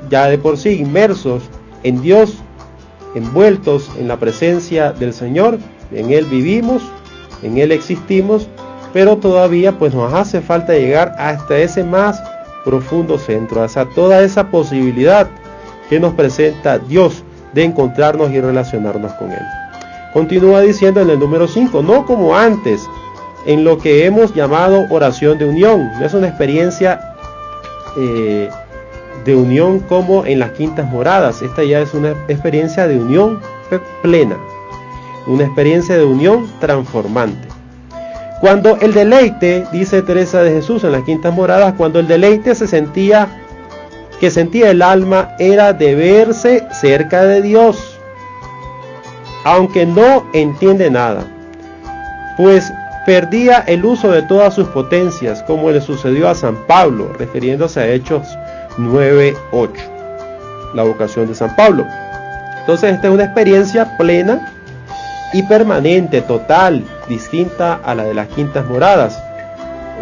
ya 0.09 0.27
de 0.29 0.39
por 0.39 0.57
sí 0.57 0.71
inmersos 0.71 1.43
en 1.83 2.01
Dios, 2.01 2.37
envueltos 3.15 3.91
en 3.99 4.09
la 4.09 4.19
presencia 4.19 4.93
del 4.93 5.13
Señor, 5.13 5.59
en 5.93 6.11
Él 6.11 6.25
vivimos, 6.27 6.83
en 7.43 7.59
Él 7.59 7.73
existimos, 7.73 8.49
pero 8.93 9.17
todavía 9.17 9.73
pues 9.73 9.95
nos 9.95 10.13
hace 10.13 10.41
falta 10.41 10.75
llegar 10.75 11.15
hasta 11.19 11.59
ese 11.59 11.85
más 11.85 12.23
profundo 12.65 13.19
centro, 13.19 13.63
hasta 13.63 13.85
toda 13.87 14.23
esa 14.23 14.49
posibilidad 14.51 15.29
que 15.89 16.01
nos 16.01 16.15
presenta 16.15 16.79
Dios 16.79 17.23
de 17.53 17.65
encontrarnos 17.65 18.31
y 18.31 18.41
relacionarnos 18.41 19.13
con 19.15 19.31
Él. 19.33 19.43
Continúa 20.13 20.63
diciendo 20.63 21.01
en 21.01 21.11
el 21.11 21.19
número 21.19 21.47
5, 21.47 21.83
no 21.83 22.07
como 22.07 22.37
antes, 22.37 22.89
en 23.47 23.65
lo 23.65 23.79
que 23.79 24.05
hemos 24.05 24.35
llamado 24.35 24.85
oración 24.91 25.39
de 25.39 25.47
unión. 25.47 25.91
Es 26.03 26.15
una 26.15 26.29
experiencia 26.29 27.01
eh, 27.97 28.51
de 29.25 29.37
unión 29.37 29.81
como 29.81 30.25
en 30.27 30.41
las 30.41 30.51
quintas 30.53 30.91
moradas. 30.91 31.43
Esta 31.43 31.63
ya 31.65 31.81
es 31.81 31.95
una 31.95 32.11
experiencia 32.29 32.87
de 32.87 32.99
unión 32.99 33.41
plena, 34.03 34.37
una 35.27 35.45
experiencia 35.45 35.97
de 35.97 36.05
unión 36.05 36.51
transformante. 36.61 37.49
Cuando 38.41 38.77
el 38.81 38.93
deleite, 38.93 39.67
dice 39.73 40.03
Teresa 40.03 40.43
de 40.43 40.53
Jesús 40.53 40.85
en 40.85 40.93
las 40.93 41.05
quintas 41.05 41.33
moradas, 41.33 41.75
cuando 41.75 42.01
el 42.01 42.07
deleite 42.07 42.55
se 42.55 42.67
sentía, 42.67 43.29
que 44.21 44.31
sentía 44.31 44.71
el 44.71 44.83
alma, 44.83 45.35
era 45.39 45.73
de 45.73 45.95
verse 45.95 46.67
cerca 46.71 47.25
de 47.25 47.41
Dios, 47.41 47.99
aunque 49.45 49.87
no 49.87 50.27
entiende 50.35 50.91
nada, 50.91 51.25
pues 52.37 52.71
perdía 53.07 53.65
el 53.67 53.85
uso 53.85 54.11
de 54.11 54.23
todas 54.23 54.53
sus 54.53 54.69
potencias, 54.69 55.43
como 55.45 55.71
le 55.71 55.81
sucedió 55.81 56.29
a 56.29 56.35
San 56.35 56.57
Pablo, 56.67 57.13
refiriéndose 57.19 57.81
a 57.81 57.89
Hechos 57.89 58.27
9.8, 58.77 60.75
la 60.75 60.83
vocación 60.83 61.29
de 61.29 61.35
San 61.35 61.55
Pablo. 61.57 61.87
Entonces 62.61 62.95
esta 62.95 63.07
es 63.07 63.15
una 63.15 63.25
experiencia 63.25 63.97
plena 63.97 64.53
y 65.33 65.43
permanente, 65.43 66.23
total, 66.23 66.85
distinta 67.09 67.81
a 67.85 67.95
la 67.95 68.05
de 68.05 68.15
las 68.15 68.29
quintas 68.29 68.67
moradas. 68.67 69.21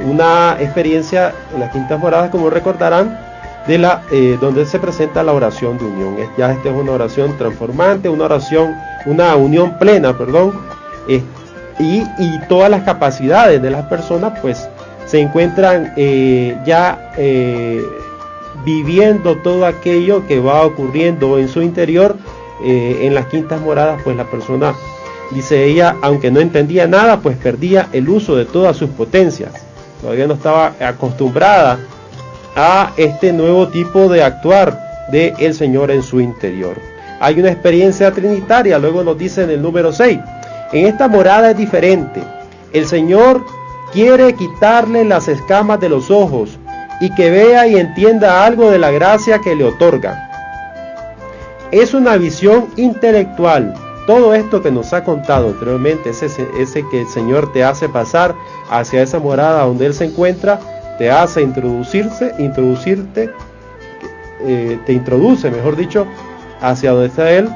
Una 0.05 0.57
experiencia 0.61 1.33
en 1.53 1.61
las 1.61 1.71
quintas 1.73 1.99
moradas, 1.99 2.31
como 2.31 2.51
recordarán, 2.51 3.19
de 3.67 3.79
la, 3.79 4.03
eh, 4.11 4.37
donde 4.41 4.67
se 4.67 4.79
presenta 4.79 5.23
la 5.23 5.33
oración 5.33 5.79
de 5.79 5.85
unión. 5.85 6.17
Ya 6.37 6.53
esta 6.53 6.69
es 6.69 6.75
una 6.75 6.93
oración 6.93 7.37
transformante, 7.39 8.09
una 8.09 8.25
oración, 8.25 8.75
una 9.07 9.35
unión 9.37 9.79
plena, 9.79 10.17
perdón, 10.17 10.53
y, 11.09 11.23
y, 11.79 12.41
todas 12.49 12.71
las 12.71 12.83
capacidades 12.83 13.61
de 13.61 13.71
las 13.71 13.87
personas, 13.87 14.39
pues, 14.41 14.69
se 15.07 15.21
encuentran 15.21 15.93
eh, 15.97 16.57
ya 16.65 17.13
eh, 17.17 17.83
viviendo 18.65 19.37
todo 19.39 19.67
aquello 19.67 20.27
que 20.27 20.41
va 20.41 20.65
ocurriendo 20.65 21.39
en 21.39 21.49
su 21.49 21.63
interior. 21.63 22.17
en 22.65 23.15
las 23.15 23.27
quintas 23.27 23.61
moradas, 23.61 24.01
pues 24.05 24.17
la 24.17 24.25
persona 24.25 24.75
Dice 25.31 25.65
ella, 25.65 25.97
aunque 26.03 26.31
no 26.31 26.41
entendía 26.41 26.87
nada, 26.87 27.21
pues 27.21 27.37
perdía 27.37 27.89
el 27.93 28.09
uso 28.09 28.37
de 28.37 28.45
todas 28.45 28.77
sus 28.77 28.91
potencias. 28.91 29.53
Todavía 30.01 30.27
no 30.27 30.35
estaba 30.35 30.75
acostumbrada 30.81 31.79
a 32.57 32.93
este 32.97 33.33
nuevo 33.33 33.69
tipo 33.69 34.09
de 34.09 34.23
actuar 34.23 34.79
de 35.11 35.35
el 35.39 35.55
Señor 35.55 35.91
en 35.91 36.03
su 36.03 36.21
interior. 36.21 36.77
Hay 37.21 37.41
una 37.41 37.51
experiencia 37.51 38.13
trinitaria, 38.13 38.79
luego 38.79 39.03
nos 39.03 39.17
dice 39.17 39.45
en 39.45 39.51
el 39.51 39.63
número 39.63 39.93
6. 39.93 40.19
En 40.73 40.87
esta 40.87 41.09
morada 41.09 41.51
es 41.51 41.57
diferente. 41.57 42.23
El 42.73 42.87
Señor 42.87 43.45
quiere 43.93 44.35
quitarle 44.35 45.05
las 45.05 45.29
escamas 45.29 45.81
de 45.81 45.89
los 45.89 46.11
ojos 46.11 46.59
y 47.01 47.15
que 47.15 47.31
vea 47.31 47.67
y 47.67 47.77
entienda 47.77 48.45
algo 48.45 48.71
de 48.71 48.79
la 48.79 48.91
gracia 48.91 49.39
que 49.39 49.55
le 49.55 49.65
otorga. 49.65 50.31
Es 51.71 51.95
una 51.95 52.17
visión 52.17 52.69
intelectual, 52.77 53.75
todo 54.07 54.35
esto 54.35 54.63
que 54.63 54.71
nos 54.71 54.93
ha 54.93 55.05
contado 55.05 55.49
anteriormente, 55.49 56.11
ese, 56.11 56.27
ese 56.59 56.87
que 56.91 57.03
el 57.03 57.09
Señor 57.09 57.53
te 57.53 57.65
hace 57.65 57.89
pasar 57.89 58.35
hacia 58.71 59.03
esa 59.03 59.19
morada 59.19 59.65
donde 59.65 59.87
Él 59.87 59.95
se 59.95 60.05
encuentra, 60.05 60.61
te 60.99 61.11
hace 61.11 61.43
introducirse, 61.43 62.35
introducirte, 62.39 63.31
eh, 64.47 64.79
te 64.85 64.93
introduce, 64.93 65.51
mejor 65.51 65.77
dicho, 65.77 66.07
hacia 66.61 66.93
donde 66.93 67.09
está 67.09 67.31
Él 67.31 67.49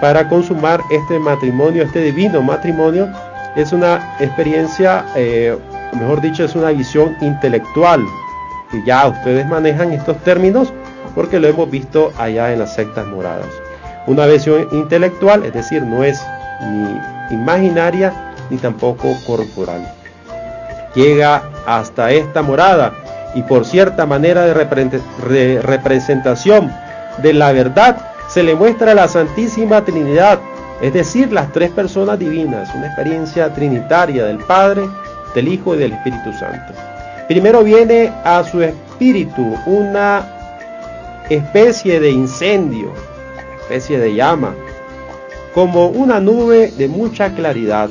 para 0.00 0.28
consumar 0.28 0.80
este 0.90 1.18
matrimonio, 1.18 1.82
este 1.82 2.00
divino 2.00 2.42
matrimonio. 2.42 3.08
Es 3.56 3.72
una 3.72 4.16
experiencia, 4.20 5.06
eh, 5.16 5.56
mejor 5.98 6.20
dicho, 6.20 6.44
es 6.44 6.54
una 6.54 6.70
visión 6.70 7.16
intelectual. 7.20 8.04
Y 8.72 8.84
ya 8.84 9.06
ustedes 9.06 9.46
manejan 9.46 9.92
estos 9.92 10.18
términos 10.18 10.72
porque 11.14 11.40
lo 11.40 11.48
hemos 11.48 11.70
visto 11.70 12.12
allá 12.18 12.52
en 12.52 12.58
las 12.58 12.74
sectas 12.74 13.06
moradas. 13.06 13.48
Una 14.06 14.26
visión 14.26 14.68
intelectual, 14.72 15.44
es 15.44 15.52
decir, 15.52 15.82
no 15.82 16.04
es 16.04 16.20
ni 16.62 17.34
imaginaria 17.34 18.12
ni 18.50 18.56
tampoco 18.56 19.16
corporal. 19.26 19.92
Llega 20.94 21.42
hasta 21.66 22.12
esta 22.12 22.42
morada 22.42 22.92
y 23.34 23.42
por 23.42 23.64
cierta 23.64 24.06
manera 24.06 24.44
de 24.46 25.60
representación 25.60 26.72
de 27.18 27.32
la 27.32 27.52
verdad 27.52 27.96
se 28.28 28.42
le 28.42 28.54
muestra 28.54 28.94
la 28.94 29.08
Santísima 29.08 29.84
Trinidad, 29.84 30.38
es 30.80 30.92
decir, 30.92 31.32
las 31.32 31.52
tres 31.52 31.70
personas 31.70 32.18
divinas, 32.18 32.74
una 32.74 32.86
experiencia 32.86 33.52
trinitaria 33.52 34.24
del 34.24 34.38
Padre, 34.38 34.88
del 35.34 35.48
Hijo 35.48 35.74
y 35.74 35.78
del 35.78 35.92
Espíritu 35.92 36.32
Santo. 36.32 36.72
Primero 37.28 37.62
viene 37.62 38.12
a 38.24 38.44
su 38.44 38.62
espíritu 38.62 39.56
una 39.66 40.24
especie 41.28 41.98
de 41.98 42.10
incendio 42.10 42.92
especie 43.66 43.98
de 43.98 44.14
llama, 44.14 44.54
como 45.52 45.88
una 45.88 46.20
nube 46.20 46.70
de 46.78 46.86
mucha 46.86 47.34
claridad. 47.34 47.90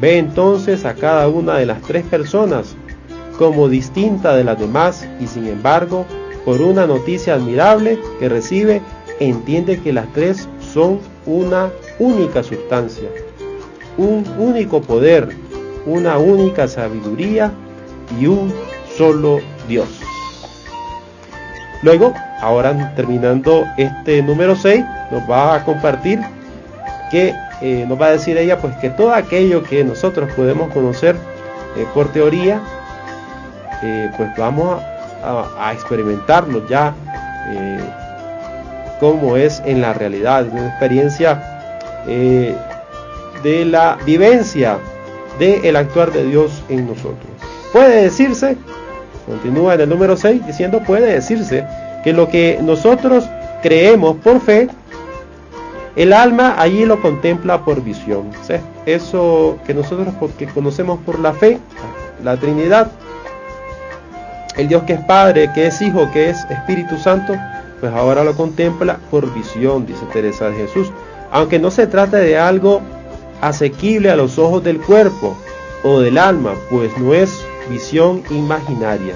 Ve 0.00 0.18
entonces 0.18 0.84
a 0.84 0.94
cada 0.94 1.26
una 1.26 1.56
de 1.56 1.66
las 1.66 1.82
tres 1.82 2.04
personas 2.04 2.76
como 3.36 3.68
distinta 3.68 4.36
de 4.36 4.44
las 4.44 4.60
demás 4.60 5.08
y 5.18 5.26
sin 5.26 5.48
embargo, 5.48 6.06
por 6.44 6.60
una 6.60 6.86
noticia 6.86 7.34
admirable 7.34 7.98
que 8.20 8.28
recibe, 8.28 8.80
entiende 9.18 9.80
que 9.80 9.92
las 9.92 10.06
tres 10.12 10.48
son 10.72 11.00
una 11.26 11.70
única 11.98 12.44
sustancia, 12.44 13.08
un 13.98 14.24
único 14.38 14.82
poder, 14.82 15.30
una 15.84 16.18
única 16.18 16.68
sabiduría 16.68 17.50
y 18.20 18.26
un 18.26 18.52
solo 18.96 19.40
Dios. 19.66 19.88
Luego, 21.82 22.14
ahora 22.42 22.92
terminando 22.94 23.66
este 23.78 24.22
número 24.22 24.54
6, 24.54 24.84
nos 25.10 25.30
va 25.30 25.54
a 25.54 25.64
compartir 25.64 26.20
que 27.10 27.34
eh, 27.60 27.86
nos 27.88 28.00
va 28.00 28.06
a 28.06 28.10
decir 28.10 28.36
ella 28.36 28.58
pues 28.58 28.76
que 28.76 28.90
todo 28.90 29.14
aquello 29.14 29.62
que 29.62 29.84
nosotros 29.84 30.30
podemos 30.34 30.72
conocer 30.72 31.16
eh, 31.76 31.86
por 31.94 32.12
teoría, 32.12 32.60
eh, 33.82 34.10
pues 34.16 34.28
vamos 34.36 34.82
a, 35.24 35.72
experimentarlo 35.72 36.66
ya 36.68 36.94
como 38.98 39.36
es 39.36 39.62
en 39.64 39.80
la 39.80 39.92
realidad, 39.92 40.46
una 40.50 40.68
experiencia 40.68 41.40
de 42.06 43.64
la 43.64 43.98
vivencia 44.04 44.78
del 45.38 45.76
actuar 45.76 46.10
de 46.10 46.24
Dios 46.24 46.62
en 46.68 46.86
nosotros. 46.86 47.30
Puede 47.72 48.02
decirse 48.02 48.56
Continúa 49.26 49.74
en 49.74 49.82
el 49.82 49.88
número 49.88 50.16
6 50.16 50.46
diciendo, 50.46 50.80
puede 50.80 51.12
decirse 51.12 51.64
que 52.02 52.12
lo 52.12 52.28
que 52.28 52.58
nosotros 52.62 53.24
creemos 53.62 54.16
por 54.16 54.40
fe, 54.40 54.68
el 55.96 56.12
alma 56.12 56.54
allí 56.58 56.84
lo 56.84 57.00
contempla 57.00 57.64
por 57.64 57.82
visión. 57.82 58.30
eso 58.86 59.58
que 59.66 59.74
nosotros 59.74 60.14
porque 60.18 60.46
conocemos 60.46 60.98
por 61.04 61.18
la 61.18 61.32
fe, 61.32 61.58
la 62.22 62.36
Trinidad, 62.36 62.90
el 64.56 64.68
Dios 64.68 64.82
que 64.84 64.94
es 64.94 65.04
Padre, 65.04 65.50
que 65.54 65.66
es 65.66 65.80
Hijo, 65.80 66.10
que 66.12 66.30
es 66.30 66.44
Espíritu 66.50 66.96
Santo, 66.98 67.34
pues 67.80 67.92
ahora 67.92 68.24
lo 68.24 68.34
contempla 68.34 68.98
por 69.10 69.32
visión, 69.34 69.86
dice 69.86 70.04
Teresa 70.12 70.48
de 70.50 70.56
Jesús. 70.56 70.90
Aunque 71.30 71.58
no 71.58 71.70
se 71.70 71.86
trate 71.86 72.18
de 72.18 72.38
algo 72.38 72.80
asequible 73.40 74.10
a 74.10 74.16
los 74.16 74.38
ojos 74.38 74.62
del 74.62 74.80
cuerpo 74.80 75.36
o 75.82 76.00
del 76.00 76.18
alma, 76.18 76.54
pues 76.70 76.96
no 76.98 77.14
es 77.14 77.44
visión 77.68 78.22
imaginaria. 78.30 79.14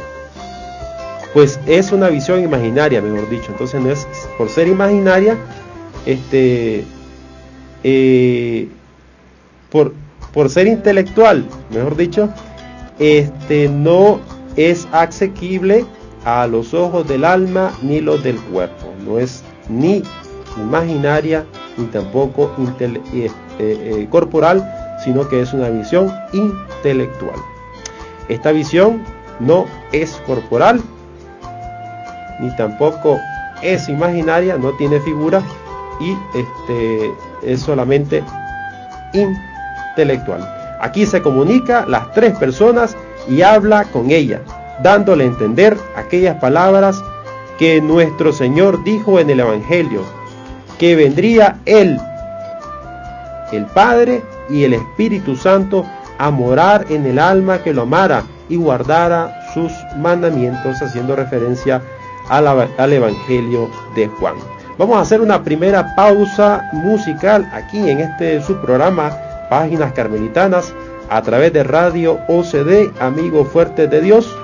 Pues 1.37 1.61
es 1.67 1.93
una 1.93 2.09
visión 2.09 2.43
imaginaria, 2.43 3.03
mejor 3.03 3.29
dicho. 3.29 3.49
Entonces 3.51 3.79
no 3.79 3.91
es 3.91 4.09
por 4.39 4.49
ser 4.49 4.69
imaginaria, 4.69 5.37
este, 6.07 6.83
eh, 7.85 8.69
por, 9.71 9.93
por 10.33 10.49
ser 10.49 10.67
intelectual, 10.67 11.47
mejor 11.71 11.95
dicho, 11.95 12.31
este 12.99 13.69
no 13.69 14.19
es 14.57 14.89
asequible 14.93 15.85
a 16.25 16.47
los 16.47 16.73
ojos 16.73 17.07
del 17.07 17.23
alma 17.23 17.71
ni 17.83 18.01
los 18.01 18.25
del 18.25 18.41
cuerpo. 18.41 18.95
No 19.05 19.19
es 19.19 19.45
ni 19.69 20.03
imaginaria 20.57 21.45
ni 21.77 21.85
tampoco 21.89 22.51
eh, 22.81 23.31
eh, 23.59 24.07
corporal, 24.09 24.67
sino 25.05 25.29
que 25.29 25.43
es 25.43 25.53
una 25.53 25.69
visión 25.69 26.11
intelectual. 26.33 27.39
Esta 28.31 28.53
visión 28.53 29.03
no 29.39 29.67
es 29.93 30.13
corporal, 30.27 30.81
ni 32.41 32.51
tampoco 32.57 33.19
es 33.63 33.89
imaginaria, 33.89 34.57
no 34.57 34.73
tiene 34.73 35.01
figura 35.01 35.43
y 36.01 36.17
este, 36.35 37.15
es 37.43 37.61
solamente 37.61 38.23
intelectual. 39.15 40.47
Aquí 40.81 41.07
se 41.07 41.23
comunica 41.23 41.87
las 41.87 42.13
tres 42.13 42.37
personas 42.37 42.97
y 43.29 43.43
habla 43.43 43.85
con 43.85 44.11
ella, 44.11 44.43
dándole 44.83 45.25
a 45.25 45.29
entender 45.29 45.77
aquellas 45.97 46.39
palabras 46.39 47.03
que 47.59 47.81
nuestro 47.81 48.33
Señor 48.33 48.85
dijo 48.85 49.19
en 49.19 49.31
el 49.31 49.41
Evangelio, 49.41 50.03
que 50.79 50.95
vendría 50.95 51.57
Él, 51.65 51.99
el 53.53 53.65
Padre 53.67 54.23
y 54.51 54.65
el 54.65 54.75
Espíritu 54.75 55.37
Santo 55.37 55.87
a 56.19 56.31
morar 56.31 56.87
en 56.91 57.07
el 57.07 57.19
alma 57.19 57.63
que 57.63 57.73
lo 57.73 57.83
amara 57.83 58.23
y 58.49 58.57
guardara 58.57 59.41
sus 59.55 59.73
mandamientos, 59.97 60.83
haciendo 60.83 61.17
referencia 61.17 61.83
al, 62.29 62.93
Evangelio 62.93 63.71
de 63.95 64.09
Juan. 64.09 64.35
Vamos 64.79 64.97
a 64.97 65.01
hacer 65.01 65.21
una 65.21 65.43
primera 65.43 65.95
pausa 65.95 66.69
musical 66.73 67.49
aquí 67.53 67.91
en 67.91 68.01
este 68.01 68.43
subprograma 68.43 69.17
Páginas 69.49 69.93
Carmelitanas 69.93 70.75
a 71.09 71.23
través 71.23 71.53
de 71.53 71.63
Radio 71.63 72.19
OCD, 72.29 72.91
Amigos 73.01 73.49
Fuertes 73.49 73.89
de 73.91 74.01
Dios. 74.01 74.37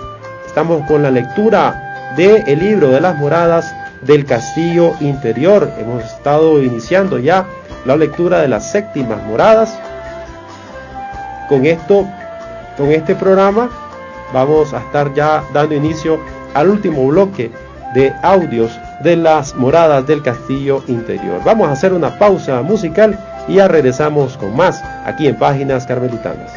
Estamos 0.46 0.86
con 0.86 1.02
la 1.02 1.10
lectura 1.10 2.12
del 2.16 2.44
el 2.46 2.60
libro 2.60 2.88
de 2.88 3.00
las 3.00 3.18
moradas 3.18 3.74
del 4.02 4.24
castillo 4.24 4.94
interior. 5.00 5.70
Hemos 5.78 6.04
estado 6.04 6.62
iniciando 6.62 7.18
ya 7.18 7.46
la 7.84 7.96
lectura 7.96 8.40
de 8.40 8.48
las 8.48 8.70
séptimas 8.70 9.22
moradas. 9.24 9.78
Con 11.48 11.66
esto, 11.66 12.06
con 12.78 12.90
este 12.90 13.14
programa, 13.14 13.68
vamos 14.32 14.72
a 14.72 14.78
estar 14.78 15.12
ya 15.14 15.42
dando 15.52 15.74
inicio 15.74 16.18
al 16.54 16.70
último 16.70 17.06
bloque 17.06 17.50
de 17.94 18.12
audios 18.22 18.78
de 19.00 19.16
las 19.16 19.54
moradas 19.54 20.06
del 20.06 20.22
castillo 20.22 20.82
interior. 20.86 21.40
Vamos 21.44 21.68
a 21.68 21.72
hacer 21.72 21.92
una 21.92 22.18
pausa 22.18 22.62
musical 22.62 23.18
y 23.48 23.54
ya 23.54 23.68
regresamos 23.68 24.36
con 24.36 24.56
más 24.56 24.82
aquí 25.04 25.26
en 25.26 25.36
Páginas 25.36 25.86
Carmelitanas. 25.86 26.52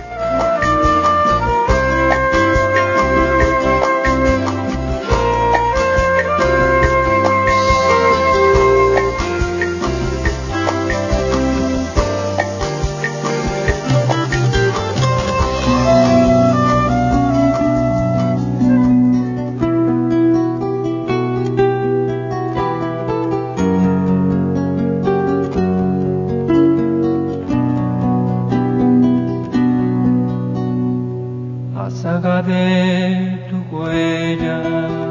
carga 32.21 32.41
de 32.41 33.37
tu 33.49 33.57
huella. 33.71 35.04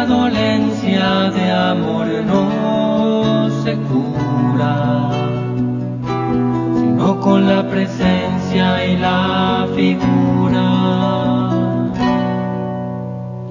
la 0.00 0.06
dolencia 0.06 1.30
de 1.30 1.52
amor 1.52 2.06
no 2.24 3.50
se 3.62 3.76
cura, 3.88 5.10
sino 6.80 7.20
con 7.20 7.46
la 7.46 7.68
presencia 7.68 8.86
y 8.86 8.96
la 8.96 9.68
figura. 9.76 10.68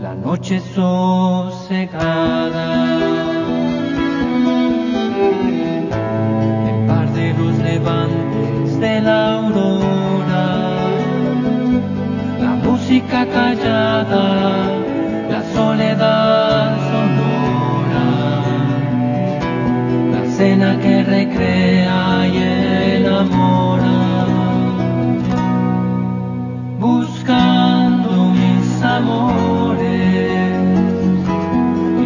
La 0.01 0.15
noche 0.15 0.59
sosegada. 0.73 2.67
El 6.71 6.87
par 6.87 7.07
de 7.13 7.33
los 7.39 7.53
levantes 7.59 8.79
de 8.79 9.01
la 9.01 9.35
aurora. 9.35 10.47
La 12.41 12.53
música 12.63 13.27
callada 13.27 14.78
que 20.59 21.03
recrea 21.03 22.27
y 22.27 22.37
enamora, 22.97 24.25
buscando 26.77 28.33
mis 28.33 28.81
amores, 28.83 29.79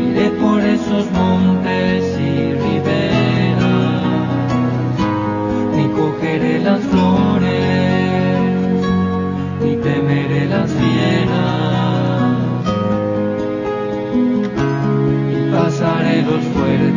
iré 0.07 0.29
por 0.39 0.59
esos 0.61 1.11
montes 1.13 2.03
y 2.19 2.53
riberas, 2.53 4.03
ni 5.75 5.87
cogeré 5.97 6.59
las 6.59 6.79
flores, 6.81 7.49
ni 9.61 9.75
temeré 9.77 10.45
las 10.45 10.71
fieras, 10.71 12.37
y 15.31 15.51
pasaré 15.51 16.21
los 16.21 16.43
fuertes. 16.53 16.92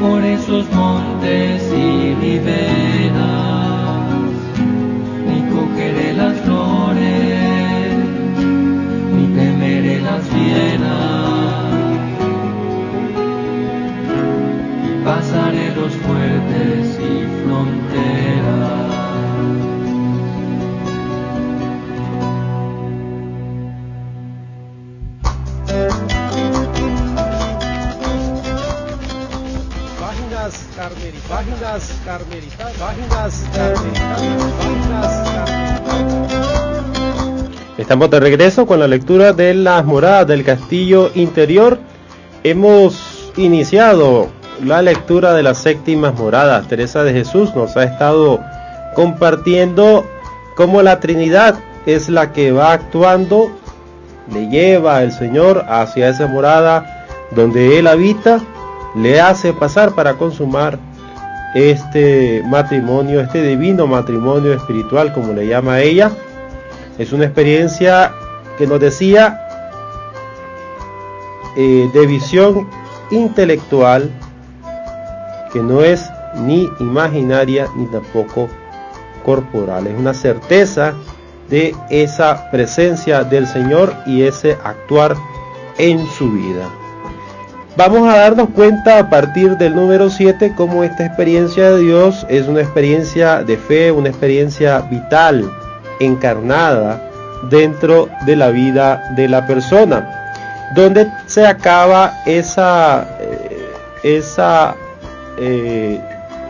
Por 0.00 0.24
esos 0.24 0.64
montes 0.72 1.62
y 1.70 2.14
riberas, 2.14 3.39
Estamos 37.90 38.10
de 38.10 38.20
regreso 38.20 38.66
con 38.66 38.78
la 38.78 38.86
lectura 38.86 39.32
de 39.32 39.52
las 39.52 39.84
moradas 39.84 40.24
del 40.28 40.44
castillo 40.44 41.10
interior. 41.16 41.80
Hemos 42.44 43.32
iniciado 43.36 44.28
la 44.64 44.80
lectura 44.80 45.34
de 45.34 45.42
las 45.42 45.58
séptimas 45.58 46.16
moradas. 46.16 46.68
Teresa 46.68 47.02
de 47.02 47.12
Jesús 47.12 47.52
nos 47.56 47.76
ha 47.76 47.82
estado 47.82 48.38
compartiendo 48.94 50.06
cómo 50.54 50.82
la 50.82 51.00
Trinidad 51.00 51.58
es 51.84 52.08
la 52.08 52.32
que 52.32 52.52
va 52.52 52.74
actuando, 52.74 53.50
le 54.32 54.46
lleva 54.46 55.02
el 55.02 55.10
Señor 55.10 55.64
hacia 55.68 56.10
esa 56.10 56.28
morada 56.28 57.08
donde 57.32 57.76
Él 57.76 57.88
habita 57.88 58.38
le 58.94 59.20
hace 59.20 59.52
pasar 59.52 59.96
para 59.96 60.14
consumar 60.14 60.78
este 61.56 62.40
matrimonio, 62.46 63.20
este 63.20 63.42
divino 63.42 63.88
matrimonio 63.88 64.52
espiritual, 64.52 65.12
como 65.12 65.32
le 65.32 65.48
llama 65.48 65.80
ella. 65.80 66.12
Es 67.00 67.12
una 67.14 67.24
experiencia 67.24 68.12
que 68.58 68.66
nos 68.66 68.78
decía 68.78 69.40
eh, 71.56 71.88
de 71.94 72.06
visión 72.06 72.68
intelectual, 73.10 74.10
que 75.50 75.60
no 75.60 75.80
es 75.80 76.10
ni 76.36 76.68
imaginaria 76.78 77.68
ni 77.74 77.86
tampoco 77.86 78.48
corporal. 79.24 79.86
Es 79.86 79.98
una 79.98 80.12
certeza 80.12 80.92
de 81.48 81.74
esa 81.88 82.50
presencia 82.50 83.24
del 83.24 83.46
Señor 83.46 83.94
y 84.04 84.24
ese 84.24 84.58
actuar 84.62 85.16
en 85.78 86.06
su 86.06 86.30
vida. 86.30 86.68
Vamos 87.78 88.12
a 88.12 88.18
darnos 88.18 88.50
cuenta 88.50 88.98
a 88.98 89.08
partir 89.08 89.56
del 89.56 89.74
número 89.74 90.10
7 90.10 90.52
cómo 90.54 90.84
esta 90.84 91.06
experiencia 91.06 91.70
de 91.70 91.80
Dios 91.80 92.26
es 92.28 92.46
una 92.46 92.60
experiencia 92.60 93.42
de 93.42 93.56
fe, 93.56 93.90
una 93.90 94.10
experiencia 94.10 94.82
vital, 94.82 95.50
encarnada 96.00 97.00
dentro 97.48 98.08
de 98.26 98.36
la 98.36 98.48
vida 98.48 99.02
de 99.14 99.28
la 99.28 99.46
persona, 99.46 100.06
donde 100.74 101.08
se 101.26 101.46
acaba 101.46 102.12
esa, 102.26 103.06
eh, 103.20 103.72
esa 104.02 104.74
eh, 105.38 106.00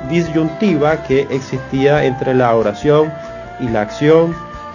disyuntiva 0.09 1.03
que 1.05 1.27
existía 1.31 2.05
entre 2.05 2.35
la 2.35 2.55
oración 2.55 3.13
y 3.61 3.69
la 3.69 3.83
acción, 3.83 4.35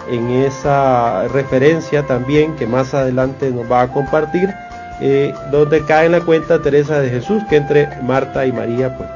en 0.09 0.29
esa 0.29 1.27
referencia 1.29 2.03
también 2.03 2.55
que 2.55 2.67
más 2.67 2.93
adelante 2.93 3.49
nos 3.49 3.69
va 3.71 3.81
a 3.81 3.88
compartir 3.88 4.53
eh, 5.01 5.33
donde 5.51 5.83
cae 5.83 6.05
en 6.05 6.13
la 6.13 6.21
cuenta 6.21 6.61
Teresa 6.61 6.99
de 6.99 7.09
Jesús 7.09 7.43
que 7.49 7.57
entre 7.57 7.89
Marta 8.01 8.45
y 8.45 8.51
María 8.51 8.95
pues 8.95 9.09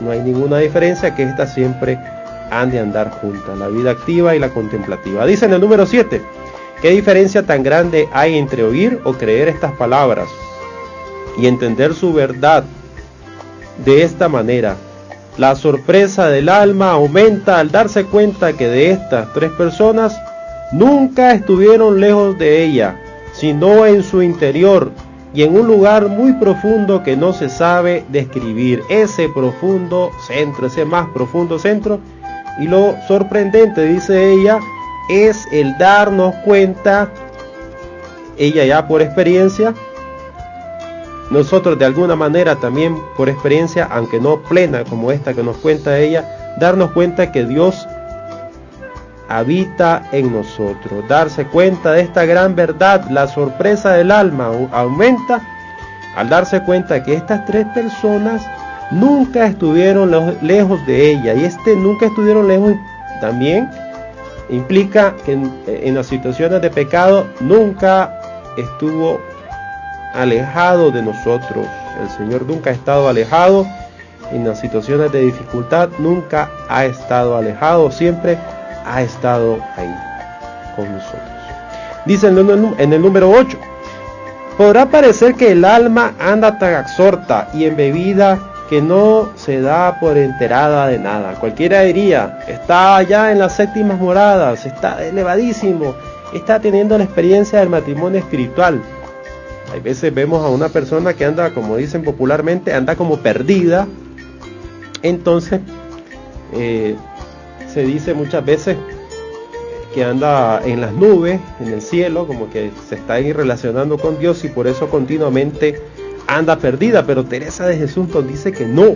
no 0.00 0.10
hay 0.10 0.20
ninguna 0.20 0.58
diferencia 0.58 1.14
que 1.14 1.22
éstas 1.22 1.54
siempre 1.54 1.98
han 2.52 2.70
de 2.70 2.80
andar 2.80 3.10
juntas, 3.10 3.58
la 3.58 3.68
vida 3.68 3.92
activa 3.92 4.36
y 4.36 4.38
la 4.38 4.50
contemplativa. 4.50 5.26
Dice 5.26 5.46
en 5.46 5.54
el 5.54 5.60
número 5.60 5.86
7, 5.86 6.20
¿qué 6.80 6.90
diferencia 6.90 7.44
tan 7.44 7.62
grande 7.62 8.08
hay 8.12 8.36
entre 8.36 8.62
oír 8.62 9.00
o 9.04 9.14
creer 9.14 9.48
estas 9.48 9.72
palabras 9.72 10.28
y 11.38 11.46
entender 11.46 11.94
su 11.94 12.12
verdad 12.12 12.64
de 13.84 14.02
esta 14.02 14.28
manera? 14.28 14.76
La 15.38 15.56
sorpresa 15.56 16.28
del 16.28 16.50
alma 16.50 16.90
aumenta 16.90 17.58
al 17.58 17.70
darse 17.70 18.04
cuenta 18.04 18.52
que 18.52 18.68
de 18.68 18.90
estas 18.90 19.32
tres 19.32 19.50
personas 19.52 20.14
nunca 20.72 21.32
estuvieron 21.32 22.00
lejos 22.00 22.38
de 22.38 22.64
ella, 22.64 23.00
sino 23.32 23.86
en 23.86 24.02
su 24.02 24.20
interior 24.20 24.92
y 25.34 25.42
en 25.42 25.56
un 25.56 25.66
lugar 25.66 26.08
muy 26.08 26.34
profundo 26.34 27.02
que 27.02 27.16
no 27.16 27.32
se 27.32 27.48
sabe 27.48 28.04
describir. 28.10 28.82
Ese 28.90 29.28
profundo 29.28 30.10
centro, 30.26 30.66
ese 30.66 30.84
más 30.84 31.08
profundo 31.08 31.58
centro. 31.58 32.00
Y 32.58 32.68
lo 32.68 32.96
sorprendente, 33.08 33.84
dice 33.84 34.32
ella, 34.32 34.58
es 35.10 35.46
el 35.52 35.76
darnos 35.78 36.34
cuenta, 36.44 37.08
ella 38.38 38.64
ya 38.64 38.86
por 38.86 39.02
experiencia, 39.02 39.74
nosotros 41.30 41.78
de 41.78 41.86
alguna 41.86 42.14
manera 42.14 42.56
también 42.56 42.98
por 43.16 43.28
experiencia, 43.28 43.88
aunque 43.90 44.20
no 44.20 44.42
plena 44.42 44.84
como 44.84 45.10
esta 45.10 45.32
que 45.32 45.42
nos 45.42 45.56
cuenta 45.56 45.98
ella, 45.98 46.54
darnos 46.58 46.92
cuenta 46.92 47.32
que 47.32 47.44
Dios 47.44 47.86
habita 49.28 50.02
en 50.12 50.32
nosotros. 50.32 51.08
Darse 51.08 51.46
cuenta 51.46 51.92
de 51.92 52.02
esta 52.02 52.26
gran 52.26 52.54
verdad, 52.54 53.08
la 53.10 53.26
sorpresa 53.28 53.92
del 53.92 54.10
alma 54.10 54.50
aumenta 54.72 55.40
al 56.16 56.28
darse 56.28 56.62
cuenta 56.64 57.02
que 57.02 57.14
estas 57.14 57.46
tres 57.46 57.66
personas 57.68 58.42
nunca 58.92 59.46
estuvieron 59.46 60.10
lejos 60.42 60.84
de 60.86 61.12
ella. 61.12 61.34
Y 61.34 61.44
este 61.44 61.76
nunca 61.76 62.06
estuvieron 62.06 62.46
lejos 62.48 62.74
también 63.20 63.68
implica 64.52 65.14
que 65.24 65.32
en, 65.32 65.94
las 65.94 66.06
situaciones 66.06 66.60
de 66.60 66.70
pecado 66.70 67.26
nunca 67.40 68.12
estuvo 68.56 69.20
alejado 70.14 70.90
de 70.90 71.02
nosotros. 71.02 71.66
El 72.00 72.10
Señor 72.10 72.46
nunca 72.46 72.70
ha 72.70 72.72
estado 72.72 73.08
alejado. 73.08 73.66
En 74.30 74.46
las 74.46 74.60
situaciones 74.60 75.12
de 75.12 75.20
dificultad 75.20 75.88
nunca 75.98 76.50
ha 76.68 76.84
estado 76.84 77.36
alejado. 77.36 77.90
Siempre 77.90 78.38
ha 78.86 79.02
estado 79.02 79.58
ahí 79.76 79.94
con 80.76 80.92
nosotros. 80.92 81.22
Dice 82.04 82.28
en 82.28 82.92
el 82.92 83.00
número 83.00 83.30
8, 83.30 83.56
podrá 84.58 84.86
parecer 84.86 85.34
que 85.34 85.52
el 85.52 85.64
alma 85.64 86.14
anda 86.18 86.58
tan 86.58 86.74
absorta 86.74 87.48
y 87.54 87.64
embebida 87.64 88.51
que 88.68 88.80
no 88.80 89.30
se 89.36 89.60
da 89.60 89.98
por 90.00 90.16
enterada 90.16 90.88
de 90.88 90.98
nada. 90.98 91.34
Cualquiera 91.34 91.82
diría, 91.82 92.40
está 92.48 92.96
allá 92.96 93.32
en 93.32 93.38
las 93.38 93.56
séptimas 93.56 94.00
moradas, 94.00 94.64
está 94.64 95.04
elevadísimo, 95.04 95.94
está 96.32 96.60
teniendo 96.60 96.96
la 96.96 97.04
experiencia 97.04 97.60
del 97.60 97.68
matrimonio 97.68 98.18
espiritual. 98.18 98.80
Hay 99.72 99.80
veces 99.80 100.14
vemos 100.14 100.44
a 100.44 100.48
una 100.48 100.68
persona 100.68 101.14
que 101.14 101.24
anda, 101.24 101.52
como 101.54 101.76
dicen 101.76 102.02
popularmente, 102.02 102.74
anda 102.74 102.96
como 102.96 103.18
perdida. 103.18 103.86
Entonces, 105.02 105.60
eh, 106.52 106.96
se 107.72 107.82
dice 107.82 108.14
muchas 108.14 108.44
veces 108.44 108.76
que 109.94 110.04
anda 110.04 110.60
en 110.64 110.80
las 110.80 110.92
nubes, 110.92 111.40
en 111.60 111.72
el 111.72 111.82
cielo, 111.82 112.26
como 112.26 112.50
que 112.50 112.70
se 112.88 112.94
está 112.96 113.14
ahí 113.14 113.32
relacionando 113.32 113.98
con 113.98 114.18
Dios 114.18 114.44
y 114.44 114.48
por 114.48 114.66
eso 114.66 114.88
continuamente 114.88 115.80
anda 116.36 116.56
perdida. 116.56 117.04
Pero 117.06 117.24
Teresa 117.24 117.66
de 117.66 117.76
Jesús 117.76 118.08
nos 118.08 118.26
dice 118.26 118.52
que 118.52 118.66
no, 118.66 118.94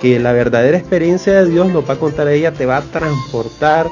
que 0.00 0.18
la 0.18 0.32
verdadera 0.32 0.78
experiencia 0.78 1.34
de 1.42 1.50
Dios 1.50 1.68
nos 1.68 1.88
va 1.88 1.94
a 1.94 1.98
contar 1.98 2.28
ella, 2.28 2.52
te 2.52 2.66
va 2.66 2.78
a 2.78 2.82
transportar 2.82 3.86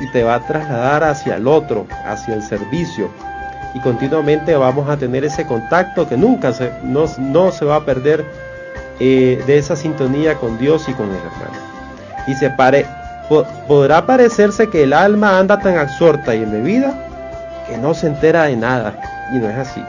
y 0.00 0.10
te 0.12 0.22
va 0.22 0.36
a 0.36 0.46
trasladar 0.46 1.04
hacia 1.04 1.36
el 1.36 1.46
otro, 1.46 1.86
hacia 2.06 2.34
el 2.34 2.42
servicio. 2.42 3.10
Y 3.74 3.80
continuamente 3.80 4.56
vamos 4.56 4.88
a 4.88 4.96
tener 4.96 5.24
ese 5.24 5.46
contacto 5.46 6.08
que 6.08 6.16
nunca 6.16 6.52
se, 6.52 6.72
no, 6.82 7.04
no 7.18 7.52
se 7.52 7.64
va 7.64 7.76
a 7.76 7.84
perder 7.84 8.24
eh, 8.98 9.42
de 9.46 9.58
esa 9.58 9.76
sintonía 9.76 10.34
con 10.34 10.58
Dios 10.58 10.88
y 10.88 10.92
con 10.92 11.08
el 11.08 11.16
hermano. 11.16 11.70
Y 12.26 12.34
se 12.34 12.50
pare, 12.50 12.86
podrá 13.68 14.06
parecerse 14.06 14.68
que 14.68 14.82
el 14.82 14.92
alma 14.92 15.38
anda 15.38 15.58
tan 15.58 15.78
absorta 15.78 16.34
y 16.34 16.42
embebida 16.42 16.92
que 17.68 17.78
no 17.78 17.94
se 17.94 18.08
entera 18.08 18.44
de 18.44 18.56
nada. 18.56 18.94
Y 19.32 19.38
no 19.38 19.48
es 19.48 19.56
así. 19.56 19.82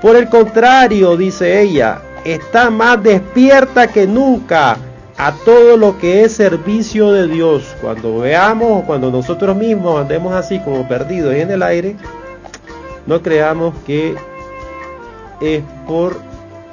Por 0.00 0.16
el 0.16 0.28
contrario, 0.28 1.16
dice 1.16 1.60
ella, 1.60 2.00
está 2.24 2.70
más 2.70 3.02
despierta 3.02 3.88
que 3.88 4.06
nunca 4.06 4.78
a 5.18 5.32
todo 5.44 5.76
lo 5.76 5.98
que 5.98 6.24
es 6.24 6.32
servicio 6.32 7.12
de 7.12 7.28
Dios. 7.28 7.76
Cuando 7.82 8.20
veamos 8.20 8.84
cuando 8.84 9.10
nosotros 9.10 9.54
mismos 9.54 10.00
andemos 10.00 10.32
así 10.32 10.58
como 10.60 10.88
perdidos 10.88 11.34
en 11.34 11.50
el 11.50 11.62
aire, 11.62 11.96
no 13.06 13.20
creamos 13.20 13.74
que 13.86 14.14
es 15.42 15.62
por, 15.86 16.16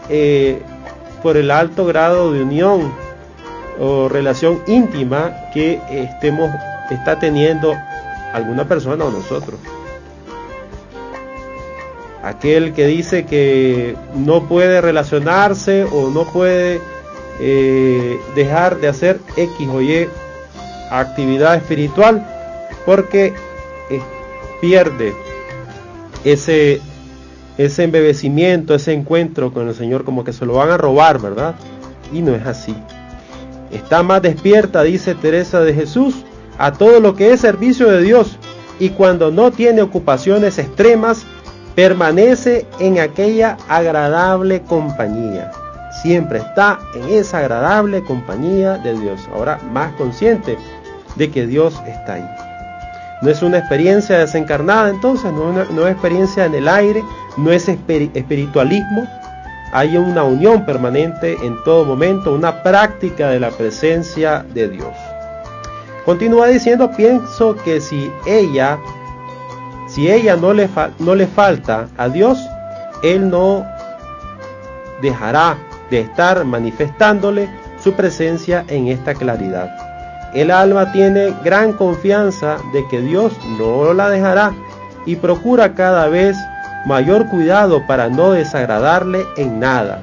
eh, 0.08 0.62
por 1.22 1.36
el 1.36 1.52
alto 1.52 1.86
grado 1.86 2.32
de 2.32 2.44
unión 2.44 2.94
o 3.80 4.08
relación 4.08 4.62
íntima 4.68 5.34
que 5.54 5.82
estemos, 5.90 6.50
está 6.90 7.20
teniendo 7.20 7.74
alguna 8.34 8.66
persona 8.66 9.04
o 9.04 9.12
nosotros. 9.12 9.60
Aquel 12.24 12.74
que 12.74 12.88
dice 12.88 13.26
que 13.26 13.96
no 14.16 14.48
puede 14.48 14.82
relacionarse 14.82 15.84
o 15.84 16.10
no 16.10 16.26
puede 16.26 16.82
eh, 17.40 18.20
dejar 18.36 18.78
de 18.80 18.88
hacer 18.88 19.20
X 19.36 19.68
o 19.72 19.82
Y 19.82 20.08
actividad 20.90 21.56
espiritual 21.56 22.26
porque 22.86 23.34
eh, 23.90 24.02
pierde 24.62 25.14
ese, 26.24 26.82
ese 27.58 27.84
embebecimiento, 27.84 28.74
ese 28.74 28.94
encuentro 28.94 29.54
con 29.54 29.68
el 29.68 29.76
Señor, 29.76 30.04
como 30.04 30.24
que 30.24 30.34
se 30.34 30.46
lo 30.46 30.54
van 30.54 30.72
a 30.72 30.78
robar, 30.78 31.20
¿verdad? 31.20 31.56
Y 32.12 32.22
no 32.22 32.34
es 32.34 32.46
así. 32.46 32.76
Está 33.72 34.02
más 34.04 34.22
despierta, 34.22 34.84
dice 34.84 35.14
Teresa 35.16 35.62
de 35.62 35.74
Jesús, 35.74 36.16
a 36.58 36.72
todo 36.74 37.00
lo 37.00 37.16
que 37.16 37.34
es 37.34 37.42
servicio 37.42 37.90
de 37.90 38.02
Dios 38.02 38.38
y 38.80 38.90
cuando 38.90 39.32
no 39.32 39.52
tiene 39.52 39.82
ocupaciones 39.82 40.58
extremas, 40.58 41.26
permanece 41.78 42.66
en 42.80 42.98
aquella 42.98 43.56
agradable 43.70 44.64
compañía. 44.64 45.52
Siempre 46.02 46.40
está 46.40 46.80
en 46.96 47.08
esa 47.10 47.38
agradable 47.38 48.04
compañía 48.04 48.80
de 48.80 49.00
Dios. 49.00 49.22
Ahora 49.32 49.60
más 49.72 49.94
consciente 49.94 50.58
de 51.18 51.30
que 51.30 51.46
Dios 51.46 51.80
está 51.86 52.16
ahí. 52.16 52.28
No 53.22 53.30
es 53.30 53.44
una 53.44 53.60
experiencia 53.60 54.18
desencarnada, 54.18 54.90
entonces 54.90 55.32
no 55.32 55.62
es, 55.62 55.70
una, 55.70 55.92
experiencia 55.92 56.46
en 56.46 56.56
el 56.56 56.68
aire, 56.68 57.04
no 57.38 57.52
es 57.52 57.70
espiritualismo. 57.70 59.08
Hay 59.72 59.98
una 59.98 60.24
unión 60.24 60.66
permanente 60.66 61.38
en 61.44 61.64
todo 61.64 61.86
momento, 61.86 62.34
una 62.34 62.64
práctica 62.64 63.30
de 63.30 63.40
la 63.40 63.52
presencia 63.52 64.44
de 64.52 64.68
Dios. 64.68 64.96
Continúa 66.06 66.48
diciendo, 66.48 66.90
pienso 66.98 67.56
que 67.56 67.82
si 67.82 68.12
ella, 68.26 68.80
si 69.88 70.12
ella 70.12 70.36
no 70.36 70.54
le, 70.54 70.70
no 71.00 71.16
le 71.16 71.28
falta 71.28 71.88
a 71.98 72.10
Dios, 72.10 72.40
Él 73.04 73.30
no 73.30 73.66
dejará 75.02 75.58
de 75.90 76.02
estar 76.02 76.44
manifestándole 76.46 77.50
su 77.82 77.94
presencia 77.94 78.66
en 78.68 78.88
esta 78.88 79.14
claridad. 79.14 79.70
El 80.34 80.52
alma 80.52 80.92
tiene 80.92 81.34
gran 81.44 81.74
confianza 81.74 82.58
de 82.74 82.86
que 82.90 83.02
Dios 83.02 83.34
no 83.58 83.94
la 83.94 84.10
dejará 84.10 84.54
y 85.06 85.16
procura 85.16 85.74
cada 85.74 86.08
vez 86.10 86.36
mayor 86.86 87.28
cuidado 87.28 87.86
para 87.88 88.10
no 88.10 88.32
desagradarle 88.32 89.26
en 89.38 89.60
nada. 89.60 90.02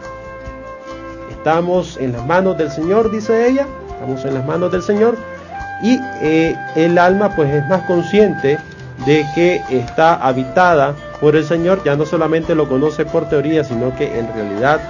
Estamos 1.30 1.99
en 1.99 2.12
las 2.12 2.24
manos 2.26 2.57
del 2.57 2.70
Señor, 2.70 3.11
dice 3.11 3.49
ella, 3.49 3.66
estamos 3.91 4.24
en 4.24 4.35
las 4.35 4.47
manos 4.47 4.72
del 4.72 4.82
Señor 4.82 5.16
y 5.82 5.99
eh, 6.22 6.57
el 6.74 6.97
alma 6.97 7.35
pues 7.37 7.53
es 7.53 7.66
más 7.68 7.82
consciente 7.82 8.59
de 9.07 9.27
que 9.35 9.63
está 9.71 10.15
habitada 10.15 10.95
por 11.21 11.37
el 11.37 11.45
Señor, 11.45 11.83
ya 11.85 11.97
no 11.97 12.07
solamente 12.07 12.55
lo 12.55 12.69
conoce 12.69 13.05
por 13.05 13.29
teoría, 13.29 13.65
sino 13.65 13.95
que 13.97 14.19
en 14.19 14.33
realidad 14.35 14.81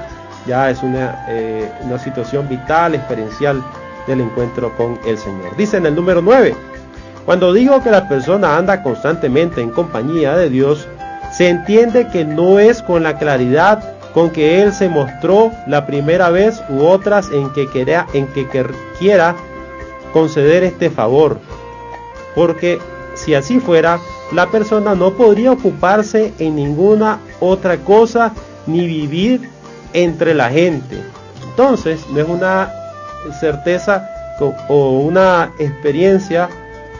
ya 0.47 0.71
es 0.71 0.83
una, 0.83 1.25
eh, 1.29 1.71
una 1.83 1.99
situación 1.99 2.49
vital, 2.49 2.95
experiencial 2.95 3.63
del 4.07 4.21
encuentro 4.21 4.77
con 4.77 4.99
el 5.07 5.19
Señor. 5.19 5.57
Dice 5.57 5.79
en 5.79 5.87
el 5.87 5.95
número 5.95 6.23
9, 6.23 6.55
cuando 7.25 7.53
digo 7.53 7.83
que 7.83 7.91
la 7.91 8.09
persona 8.09 8.57
anda 8.57 8.83
constantemente 8.83 9.61
en 9.61 9.71
compañía 9.71 10.37
de 10.37 10.51
Dios, 10.51 10.87
se 11.33 11.49
entiende 11.49 12.09
que 12.09 12.25
no 12.25 12.59
es 12.59 12.83
con 12.83 13.03
la 13.03 13.19
claridad 13.19 13.95
con 14.15 14.31
que 14.31 14.63
Él 14.63 14.73
se 14.73 14.89
mostró 14.89 15.51
la 15.67 15.87
primera 15.87 16.31
vez 16.31 16.63
u 16.69 16.85
otras 16.85 17.31
en 17.33 17.51
que, 17.53 17.67
quiera, 17.67 18.07
en 18.13 18.29
que 18.29 18.47
quiera 18.99 19.35
conceder 20.13 20.63
este 20.63 20.89
favor. 20.89 21.41
Porque 22.37 22.79
si 23.15 23.35
así 23.35 23.61
fuera, 23.61 23.99
la 24.33 24.51
persona 24.51 24.95
no 24.95 25.13
podría 25.13 25.53
ocuparse 25.53 26.33
en 26.39 26.57
ninguna 26.57 27.21
otra 27.41 27.77
cosa 27.79 28.33
ni 28.67 28.87
vivir 28.87 29.49
entre 29.93 30.35
la 30.35 30.51
gente. 30.51 31.03
Entonces, 31.49 32.05
no 32.11 32.21
es 32.21 32.29
una 32.29 32.73
certeza 33.41 34.09
o 34.69 34.99
una 35.01 35.53
experiencia 35.59 36.49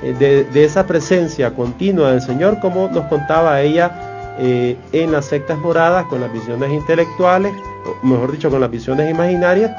eh, 0.03 0.47
de, 0.53 0.65
esa 0.65 0.87
presencia 0.87 1.55
continua 1.55 2.11
del 2.11 2.21
Señor, 2.21 2.61
como 2.61 2.89
nos 2.89 3.07
contaba 3.07 3.61
ella 3.63 4.35
eh, 4.39 4.77
en 4.93 5.13
las 5.13 5.27
sectas 5.27 5.59
moradas, 5.59 6.05
con 6.07 6.21
las 6.21 6.33
visiones 6.33 6.71
intelectuales, 6.71 7.53
o 7.87 8.07
mejor 8.07 8.33
dicho, 8.33 8.51
con 8.51 8.61
las 8.61 8.71
visiones 8.71 9.11
imaginarias, 9.11 9.73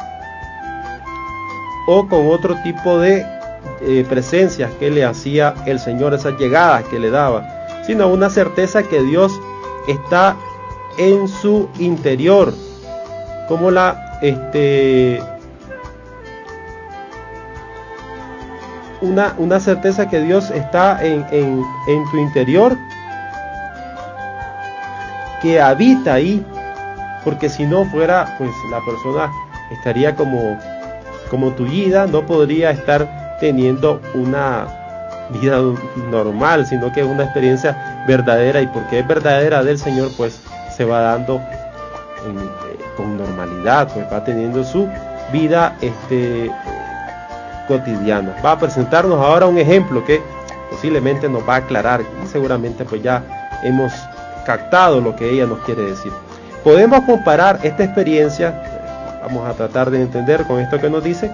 o 1.87 2.07
con 2.07 2.27
otro 2.31 2.55
tipo 2.63 2.99
de 2.99 3.23
eh, 3.81 4.05
presencias 4.07 4.71
que 4.79 4.89
le 4.89 5.03
hacía 5.03 5.53
el 5.65 5.79
Señor, 5.79 6.13
esas 6.13 6.37
llegadas 6.37 6.83
que 6.85 6.99
le 6.99 7.09
daba, 7.09 7.45
sino 7.85 8.07
una 8.07 8.29
certeza 8.29 8.83
que 8.83 9.01
Dios 9.01 9.31
está 9.87 10.35
en 10.97 11.27
su 11.27 11.69
interior, 11.79 12.53
como 13.47 13.71
la 13.71 14.17
este, 14.21 15.21
una, 19.01 19.35
una 19.37 19.59
certeza 19.59 20.07
que 20.07 20.21
Dios 20.21 20.49
está 20.51 21.03
en, 21.05 21.25
en, 21.31 22.11
tu 22.11 22.17
interior, 22.17 22.77
que 25.41 25.61
habita 25.61 26.13
ahí, 26.13 26.45
porque 27.23 27.49
si 27.49 27.65
no 27.65 27.85
fuera, 27.85 28.35
pues 28.37 28.51
la 28.71 28.79
persona 28.85 29.31
estaría 29.71 30.15
como, 30.15 30.57
como 31.29 31.51
tullida, 31.51 32.07
no 32.07 32.25
podría 32.25 32.71
estar 32.71 33.24
teniendo 33.39 34.01
una 34.13 34.67
vida 35.29 35.59
normal, 36.09 36.65
sino 36.65 36.91
que 36.91 37.01
es 37.01 37.07
una 37.07 37.23
experiencia 37.23 38.03
verdadera 38.07 38.61
y 38.61 38.67
porque 38.67 38.99
es 38.99 39.07
verdadera 39.07 39.63
del 39.63 39.77
Señor, 39.77 40.09
pues 40.17 40.39
se 40.75 40.85
va 40.85 41.01
dando 41.01 41.37
eh, 41.37 42.77
con 42.95 43.17
normalidad, 43.17 43.91
pues 43.93 44.05
va 44.11 44.23
teniendo 44.23 44.63
su 44.63 44.87
vida 45.31 45.75
este, 45.81 46.51
cotidiana. 47.67 48.35
Va 48.43 48.51
a 48.51 48.59
presentarnos 48.59 49.19
ahora 49.19 49.47
un 49.47 49.57
ejemplo 49.57 50.03
que 50.05 50.21
posiblemente 50.69 51.29
nos 51.29 51.47
va 51.47 51.55
a 51.55 51.57
aclarar 51.57 52.01
y 52.23 52.27
seguramente 52.27 52.85
pues 52.85 53.01
ya 53.01 53.23
hemos 53.63 53.93
captado 54.45 55.01
lo 55.01 55.15
que 55.15 55.29
ella 55.29 55.45
nos 55.45 55.59
quiere 55.59 55.83
decir. 55.83 56.11
Podemos 56.63 57.01
comparar 57.01 57.59
esta 57.63 57.83
experiencia, 57.83 59.19
vamos 59.21 59.47
a 59.47 59.53
tratar 59.53 59.91
de 59.91 60.01
entender 60.01 60.43
con 60.45 60.59
esto 60.59 60.79
que 60.79 60.89
nos 60.89 61.03
dice, 61.03 61.31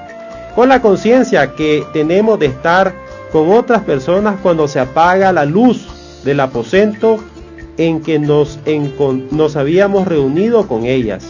con 0.56 0.70
la 0.70 0.82
conciencia 0.82 1.56
que 1.56 1.86
tenemos 1.94 2.40
de 2.40 2.48
estar 2.48 2.94
con 3.32 3.52
otras 3.52 3.82
personas 3.84 4.38
cuando 4.42 4.68
se 4.68 4.80
apaga 4.80 5.32
la 5.32 5.46
luz 5.46 5.88
del 6.24 6.40
aposento 6.40 7.20
en 7.78 8.02
que 8.02 8.20
nos, 8.20 8.60
nos 9.32 9.56
habíamos 9.56 10.08
reunido 10.08 10.68
con 10.68 10.86
ellas. 10.86 11.26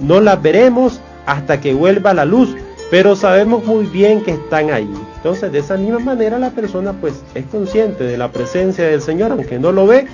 No 0.00 0.20
las 0.20 0.40
veremos 0.42 1.00
hasta 1.26 1.60
que 1.60 1.74
vuelva 1.74 2.14
la 2.14 2.24
luz, 2.24 2.56
pero 2.90 3.16
sabemos 3.16 3.64
muy 3.64 3.86
bien 3.86 4.22
que 4.22 4.32
están 4.32 4.70
ahí. 4.70 4.90
Entonces, 5.16 5.52
de 5.52 5.58
esa 5.58 5.76
misma 5.76 6.00
manera 6.00 6.38
la 6.38 6.50
persona 6.50 6.92
pues 7.00 7.22
es 7.34 7.44
consciente 7.46 8.04
de 8.04 8.18
la 8.18 8.30
presencia 8.30 8.86
del 8.86 9.02
Señor, 9.02 9.32
aunque 9.32 9.58
no 9.58 9.72
lo 9.72 9.86
ve, 9.86 10.06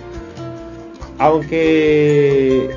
aunque 1.19 2.71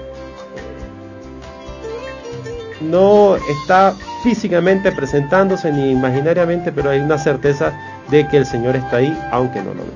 no 2.81 3.35
está 3.35 3.95
físicamente 4.23 4.91
presentándose 4.91 5.71
ni 5.71 5.91
imaginariamente, 5.91 6.71
pero 6.71 6.89
hay 6.89 6.99
una 6.99 7.17
certeza 7.17 7.73
de 8.09 8.27
que 8.27 8.37
el 8.37 8.45
Señor 8.45 8.75
está 8.75 8.97
ahí, 8.97 9.17
aunque 9.31 9.61
no 9.61 9.73
lo 9.73 9.83
ve. 9.83 9.91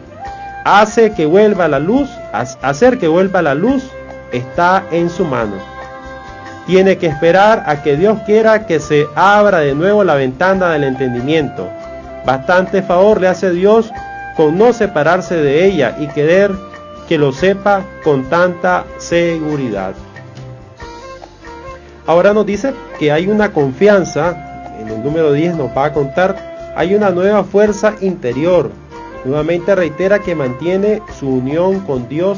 Hace 0.65 1.13
que 1.13 1.25
vuelva 1.25 1.67
la 1.67 1.79
luz, 1.79 2.09
hacer 2.33 2.99
que 2.99 3.07
vuelva 3.07 3.41
la 3.41 3.55
luz 3.55 3.89
está 4.33 4.83
en 4.91 5.09
su 5.09 5.23
mano 5.23 5.55
tiene 6.67 6.97
que 6.97 7.07
esperar 7.07 7.63
a 7.65 7.81
que 7.81 7.95
Dios 7.95 8.19
quiera 8.25 8.67
que 8.67 8.81
se 8.81 9.07
abra 9.15 9.59
de 9.59 9.73
nuevo 9.73 10.03
la 10.03 10.15
ventana 10.15 10.71
del 10.71 10.83
entendimiento. 10.83 11.69
Bastante 12.25 12.81
favor 12.81 13.21
le 13.21 13.29
hace 13.29 13.51
Dios 13.51 13.89
con 14.35 14.57
no 14.57 14.73
separarse 14.73 15.35
de 15.35 15.65
ella 15.65 15.95
y 15.97 16.07
querer 16.09 16.51
que 17.07 17.17
lo 17.17 17.31
sepa 17.31 17.83
con 18.03 18.29
tanta 18.29 18.83
seguridad. 18.97 19.93
Ahora 22.07 22.33
nos 22.33 22.45
dice 22.45 22.73
que 22.97 23.11
hay 23.11 23.27
una 23.27 23.51
confianza, 23.51 24.73
en 24.79 24.87
el 24.87 25.03
número 25.03 25.33
10 25.33 25.55
nos 25.55 25.77
va 25.77 25.85
a 25.85 25.93
contar, 25.93 26.37
hay 26.75 26.95
una 26.95 27.09
nueva 27.09 27.43
fuerza 27.43 27.95
interior. 27.99 28.71
Nuevamente 29.25 29.75
reitera 29.75 30.19
que 30.19 30.33
mantiene 30.33 31.01
su 31.19 31.27
unión 31.27 31.81
con 31.81 32.07
Dios 32.07 32.37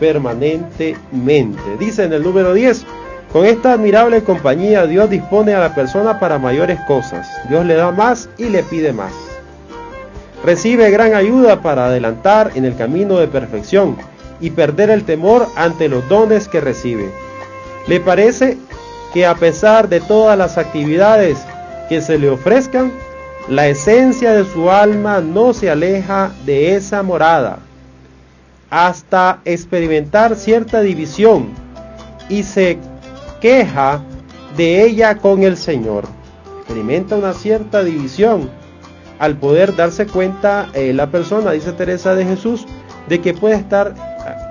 permanentemente. 0.00 1.62
Dice 1.78 2.02
en 2.02 2.12
el 2.12 2.24
número 2.24 2.54
10, 2.54 2.84
con 3.32 3.46
esta 3.46 3.72
admirable 3.74 4.24
compañía 4.24 4.84
Dios 4.86 5.08
dispone 5.10 5.54
a 5.54 5.60
la 5.60 5.76
persona 5.76 6.18
para 6.18 6.38
mayores 6.38 6.80
cosas. 6.88 7.28
Dios 7.48 7.64
le 7.64 7.74
da 7.74 7.92
más 7.92 8.28
y 8.36 8.44
le 8.48 8.64
pide 8.64 8.92
más. 8.92 9.12
Recibe 10.44 10.90
gran 10.90 11.14
ayuda 11.14 11.62
para 11.62 11.86
adelantar 11.86 12.50
en 12.56 12.64
el 12.64 12.76
camino 12.76 13.18
de 13.18 13.28
perfección 13.28 13.96
y 14.40 14.50
perder 14.50 14.90
el 14.90 15.04
temor 15.04 15.46
ante 15.56 15.88
los 15.88 16.08
dones 16.08 16.48
que 16.48 16.60
recibe. 16.60 17.10
Le 17.86 18.00
parece 18.00 18.58
que 19.14 19.24
a 19.24 19.36
pesar 19.36 19.88
de 19.88 20.00
todas 20.00 20.36
las 20.36 20.58
actividades 20.58 21.38
que 21.88 22.00
se 22.00 22.18
le 22.18 22.28
ofrezcan, 22.28 22.92
la 23.48 23.68
esencia 23.68 24.32
de 24.32 24.44
su 24.44 24.70
alma 24.70 25.20
no 25.20 25.54
se 25.54 25.70
aleja 25.70 26.32
de 26.44 26.74
esa 26.74 27.02
morada 27.04 27.60
hasta 28.70 29.40
experimentar 29.44 30.34
cierta 30.34 30.80
división 30.80 31.50
y 32.28 32.42
se 32.42 32.76
queja 33.40 34.02
de 34.56 34.82
ella 34.82 35.16
con 35.18 35.44
el 35.44 35.56
Señor. 35.56 36.04
Experimenta 36.58 37.14
una 37.14 37.34
cierta 37.34 37.84
división 37.84 38.50
al 39.20 39.36
poder 39.36 39.76
darse 39.76 40.08
cuenta 40.08 40.70
eh, 40.74 40.92
la 40.92 41.06
persona, 41.06 41.52
dice 41.52 41.72
Teresa 41.72 42.16
de 42.16 42.24
Jesús, 42.24 42.66
de 43.08 43.20
que 43.20 43.32
puede 43.32 43.54
estar 43.54 43.94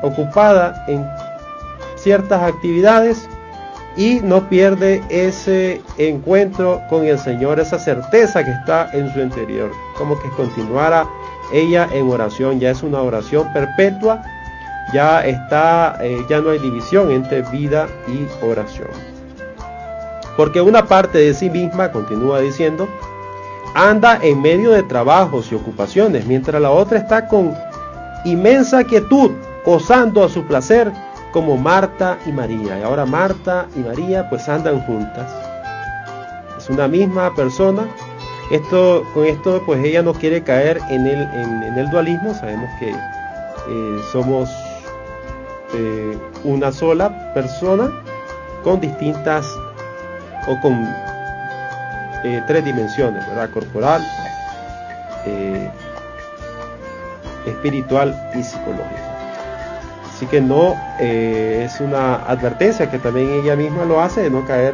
ocupada 0.03 0.85
en 0.87 1.05
ciertas 1.97 2.43
actividades 2.43 3.27
y 3.95 4.19
no 4.21 4.49
pierde 4.49 5.03
ese 5.09 5.81
encuentro 5.97 6.81
con 6.89 7.05
el 7.05 7.19
Señor, 7.19 7.59
esa 7.59 7.77
certeza 7.77 8.43
que 8.43 8.51
está 8.51 8.89
en 8.93 9.11
su 9.13 9.19
interior, 9.19 9.71
como 9.97 10.19
que 10.19 10.29
continuara 10.29 11.07
ella 11.51 11.87
en 11.91 12.09
oración, 12.09 12.59
ya 12.59 12.71
es 12.71 12.81
una 12.81 13.01
oración 13.01 13.51
perpetua, 13.53 14.23
ya 14.93 15.25
está, 15.25 15.97
eh, 16.01 16.25
ya 16.29 16.41
no 16.41 16.49
hay 16.49 16.59
división 16.59 17.11
entre 17.11 17.43
vida 17.43 17.87
y 18.07 18.27
oración. 18.45 18.89
Porque 20.35 20.61
una 20.61 20.85
parte 20.85 21.19
de 21.19 21.33
sí 21.33 21.49
misma, 21.49 21.91
continúa 21.91 22.39
diciendo, 22.39 22.87
anda 23.75 24.19
en 24.21 24.41
medio 24.41 24.71
de 24.71 24.83
trabajos 24.83 25.51
y 25.51 25.55
ocupaciones, 25.55 26.25
mientras 26.25 26.59
la 26.61 26.71
otra 26.71 26.97
está 26.97 27.27
con 27.27 27.53
inmensa 28.25 28.83
quietud, 28.83 29.31
gozando 29.65 30.23
a 30.23 30.29
su 30.29 30.43
placer 30.43 30.91
como 31.33 31.57
Marta 31.57 32.17
y 32.25 32.31
María. 32.31 32.79
Y 32.79 32.83
ahora 32.83 33.05
Marta 33.05 33.67
y 33.75 33.79
María 33.79 34.29
pues 34.29 34.47
andan 34.47 34.79
juntas. 34.85 35.29
Es 36.57 36.69
una 36.69 36.87
misma 36.87 37.35
persona. 37.35 37.87
Esto, 38.51 39.03
con 39.13 39.25
esto 39.25 39.61
pues 39.65 39.83
ella 39.83 40.03
no 40.03 40.13
quiere 40.13 40.43
caer 40.43 40.79
en 40.89 41.07
el, 41.07 41.21
en, 41.33 41.77
el 41.77 41.89
dualismo. 41.89 42.33
Sabemos 42.35 42.69
que 42.79 42.91
eh, 42.91 44.01
somos 44.11 44.49
eh, 45.73 46.17
una 46.43 46.71
sola 46.71 47.33
persona 47.33 47.91
con 48.63 48.79
distintas 48.79 49.45
o 50.47 50.59
con 50.61 50.87
eh, 52.23 52.43
tres 52.47 52.63
dimensiones, 52.63 53.27
¿verdad? 53.27 53.49
Corporal, 53.49 54.05
espiritual 57.45 58.15
y 58.35 58.43
psicológica. 58.43 59.02
Así 60.23 60.29
que 60.29 60.39
no 60.39 60.77
eh, 61.01 61.63
es 61.65 61.81
una 61.81 62.15
advertencia 62.15 62.89
que 62.89 62.97
también 62.97 63.29
ella 63.43 63.57
misma 63.57 63.83
lo 63.83 63.99
hace 63.99 64.21
de 64.21 64.29
no 64.29 64.45
caer 64.45 64.73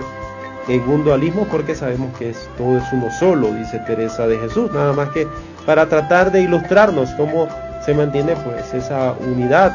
en 0.67 0.87
un 0.87 1.03
dualismo 1.03 1.47
porque 1.49 1.73
sabemos 1.73 2.15
que 2.19 2.35
todo 2.55 2.77
es 2.77 2.83
uno 2.93 3.09
solo, 3.09 3.51
dice 3.55 3.79
Teresa 3.79 4.27
de 4.27 4.37
Jesús, 4.37 4.71
nada 4.71 4.93
más 4.93 5.09
que 5.09 5.27
para 5.65 5.89
tratar 5.89 6.31
de 6.31 6.43
ilustrarnos 6.43 7.09
cómo 7.17 7.47
se 7.83 7.95
mantiene 7.95 8.35
pues 8.35 8.75
esa 8.75 9.13
unidad 9.13 9.71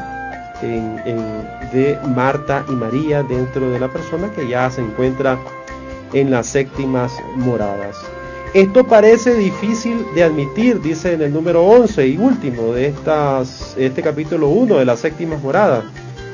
de 0.61 1.99
Marta 2.15 2.63
y 2.69 2.71
María 2.71 3.21
dentro 3.23 3.69
de 3.69 3.77
la 3.77 3.89
persona 3.89 4.31
que 4.31 4.47
ya 4.47 4.71
se 4.71 4.79
encuentra 4.79 5.37
en 6.13 6.31
las 6.31 6.47
séptimas 6.47 7.11
moradas. 7.35 7.97
Esto 8.55 8.87
parece 8.87 9.33
difícil 9.33 10.05
de 10.15 10.23
admitir, 10.23 10.81
dice 10.81 11.11
en 11.11 11.21
el 11.21 11.33
número 11.33 11.65
11 11.65 12.07
y 12.07 12.15
último 12.15 12.71
de 12.71 12.93
este 13.75 14.01
capítulo 14.01 14.47
1 14.47 14.77
de 14.77 14.85
las 14.85 15.01
séptimas 15.01 15.43
moradas, 15.43 15.83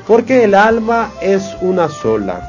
porque 0.06 0.44
el 0.44 0.54
alma 0.54 1.10
es 1.20 1.56
una 1.62 1.88
sola. 1.88 2.48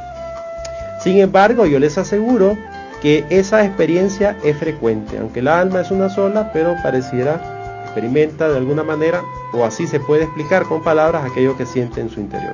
Sin 1.03 1.17
embargo, 1.17 1.65
yo 1.65 1.79
les 1.79 1.97
aseguro 1.97 2.55
que 3.01 3.25
esa 3.31 3.65
experiencia 3.65 4.37
es 4.43 4.55
frecuente, 4.57 5.17
aunque 5.17 5.39
el 5.39 5.47
alma 5.47 5.81
es 5.81 5.89
una 5.89 6.07
sola, 6.07 6.51
pero 6.53 6.75
pareciera, 6.83 7.81
experimenta 7.85 8.49
de 8.49 8.57
alguna 8.57 8.83
manera, 8.83 9.23
o 9.53 9.65
así 9.65 9.87
se 9.87 9.99
puede 9.99 10.25
explicar 10.25 10.65
con 10.65 10.83
palabras 10.83 11.25
aquello 11.25 11.57
que 11.57 11.65
siente 11.65 11.99
en 11.99 12.11
su 12.11 12.19
interior. 12.19 12.53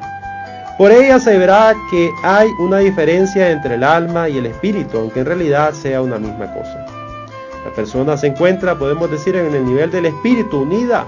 Por 0.78 0.93
ella 0.93 1.20
se 1.20 1.38
verá 1.38 1.76
que 1.91 2.11
hay 2.24 2.47
una 2.59 2.78
diferencia 2.78 3.51
entre 3.51 3.76
el 3.76 3.84
alma 3.84 4.30
y 4.30 4.38
el 4.38 4.45
espíritu, 4.45 4.99
aunque 4.99 5.20
en 5.20 5.26
realidad 5.26 5.74
sea 5.74 6.01
una 6.01 6.17
misma 6.17 6.53
cosa. 6.53 6.86
La 7.66 7.72
persona 7.72 8.18
se 8.18 8.28
encuentra, 8.28 8.78
podemos 8.78 9.12
decir, 9.12 9.36
en 9.36 9.53
el 9.53 9.66
nivel 9.66 9.91
del 9.91 10.05
espíritu 10.05 10.62
unida 10.62 11.05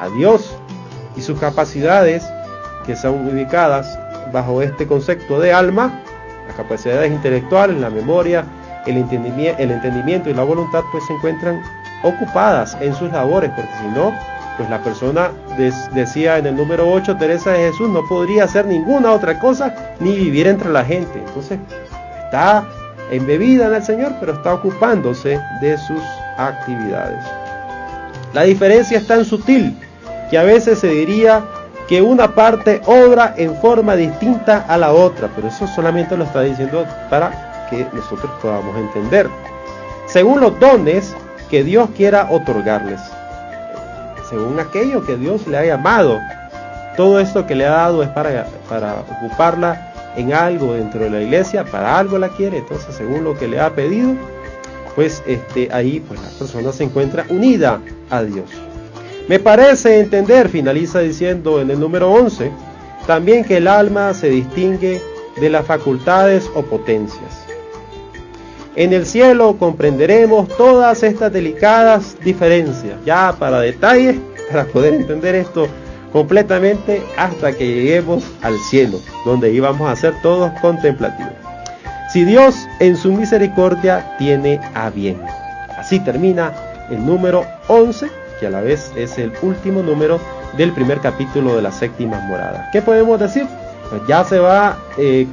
a 0.00 0.08
Dios 0.08 0.56
y 1.16 1.22
sus 1.22 1.38
capacidades 1.38 2.24
que 2.84 2.96
son 2.96 3.28
ubicadas 3.28 3.98
bajo 4.32 4.62
este 4.62 4.86
concepto 4.86 5.40
de 5.40 5.52
alma, 5.52 6.02
las 6.46 6.56
capacidades 6.56 7.10
intelectuales, 7.10 7.80
la 7.80 7.90
memoria, 7.90 8.44
el 8.86 8.96
entendimiento, 8.96 9.62
el 9.62 9.70
entendimiento 9.70 10.30
y 10.30 10.34
la 10.34 10.42
voluntad 10.42 10.82
pues 10.92 11.04
se 11.06 11.12
encuentran 11.12 11.60
ocupadas 12.02 12.76
en 12.80 12.94
sus 12.94 13.10
labores, 13.10 13.50
porque 13.50 13.70
si 13.80 13.88
no, 13.88 14.12
pues 14.56 14.70
la 14.70 14.82
persona 14.82 15.30
decía 15.92 16.38
en 16.38 16.46
el 16.46 16.56
número 16.56 16.90
8, 16.90 17.16
Teresa 17.16 17.52
de 17.52 17.70
Jesús, 17.70 17.88
no 17.90 18.06
podría 18.08 18.44
hacer 18.44 18.66
ninguna 18.66 19.12
otra 19.12 19.38
cosa 19.38 19.74
ni 20.00 20.16
vivir 20.16 20.46
entre 20.46 20.70
la 20.70 20.84
gente. 20.84 21.18
Entonces, 21.18 21.58
está 22.24 22.64
embebida 23.10 23.66
en 23.66 23.74
el 23.74 23.82
Señor, 23.82 24.14
pero 24.20 24.32
está 24.32 24.54
ocupándose 24.54 25.40
de 25.60 25.78
sus 25.78 26.02
actividades. 26.36 27.24
La 28.32 28.42
diferencia 28.42 28.98
es 28.98 29.06
tan 29.06 29.24
sutil 29.24 29.76
que 30.30 30.38
a 30.38 30.42
veces 30.42 30.78
se 30.80 30.88
diría 30.88 31.44
que 31.88 32.02
una 32.02 32.34
parte 32.34 32.80
obra 32.86 33.34
en 33.36 33.54
forma 33.56 33.94
distinta 33.94 34.64
a 34.68 34.76
la 34.76 34.92
otra, 34.92 35.30
pero 35.34 35.48
eso 35.48 35.66
solamente 35.68 36.16
lo 36.16 36.24
está 36.24 36.42
diciendo 36.42 36.84
para 37.08 37.68
que 37.70 37.86
nosotros 37.92 38.30
podamos 38.42 38.76
entender. 38.76 39.28
Según 40.06 40.40
los 40.40 40.58
dones 40.58 41.14
que 41.48 41.62
Dios 41.62 41.88
quiera 41.96 42.28
otorgarles, 42.30 43.00
según 44.28 44.58
aquello 44.58 45.04
que 45.06 45.16
Dios 45.16 45.46
le 45.46 45.58
ha 45.58 45.64
llamado, 45.64 46.18
todo 46.96 47.20
esto 47.20 47.46
que 47.46 47.54
le 47.54 47.66
ha 47.66 47.70
dado 47.70 48.02
es 48.02 48.08
para, 48.08 48.46
para 48.68 48.94
ocuparla 48.94 49.85
en 50.16 50.32
algo 50.32 50.74
dentro 50.74 51.00
de 51.00 51.10
la 51.10 51.22
iglesia, 51.22 51.64
para 51.64 51.98
algo 51.98 52.18
la 52.18 52.30
quiere, 52.30 52.58
entonces 52.58 52.94
según 52.94 53.24
lo 53.24 53.38
que 53.38 53.48
le 53.48 53.60
ha 53.60 53.74
pedido, 53.74 54.14
pues 54.94 55.22
este, 55.26 55.68
ahí 55.72 56.00
pues 56.00 56.20
la 56.20 56.28
persona 56.38 56.72
se 56.72 56.84
encuentra 56.84 57.26
unida 57.28 57.80
a 58.10 58.22
Dios. 58.22 58.50
Me 59.28 59.38
parece 59.38 60.00
entender, 60.00 60.48
finaliza 60.48 61.00
diciendo 61.00 61.60
en 61.60 61.70
el 61.70 61.80
número 61.80 62.10
11, 62.10 62.50
también 63.06 63.44
que 63.44 63.58
el 63.58 63.68
alma 63.68 64.14
se 64.14 64.30
distingue 64.30 65.02
de 65.40 65.50
las 65.50 65.66
facultades 65.66 66.50
o 66.54 66.62
potencias. 66.62 67.44
En 68.74 68.92
el 68.92 69.06
cielo 69.06 69.56
comprenderemos 69.58 70.48
todas 70.48 71.02
estas 71.02 71.32
delicadas 71.32 72.16
diferencias, 72.22 72.96
ya 73.04 73.34
para 73.38 73.60
detalles, 73.60 74.16
para 74.50 74.64
poder 74.64 74.94
entender 74.94 75.34
esto 75.34 75.68
completamente 76.16 77.02
hasta 77.18 77.52
que 77.52 77.66
lleguemos 77.66 78.24
al 78.40 78.58
cielo, 78.70 78.98
donde 79.26 79.52
íbamos 79.52 79.86
a 79.90 79.94
ser 79.96 80.14
todos 80.22 80.50
contemplativos. 80.62 81.34
Si 82.10 82.24
Dios 82.24 82.54
en 82.80 82.96
su 82.96 83.12
misericordia 83.12 84.16
tiene 84.16 84.58
a 84.72 84.88
bien. 84.88 85.20
Así 85.76 86.00
termina 86.00 86.54
el 86.88 87.04
número 87.04 87.44
11, 87.68 88.08
que 88.40 88.46
a 88.46 88.50
la 88.50 88.62
vez 88.62 88.90
es 88.96 89.18
el 89.18 89.30
último 89.42 89.82
número 89.82 90.18
del 90.56 90.72
primer 90.72 91.00
capítulo 91.00 91.54
de 91.54 91.60
la 91.60 91.70
séptima 91.70 92.18
morada. 92.20 92.70
¿Qué 92.72 92.80
podemos 92.80 93.20
decir? 93.20 93.46
Pues 93.90 94.00
ya 94.08 94.24
se 94.24 94.38
va 94.38 94.78
eh, 94.96 95.26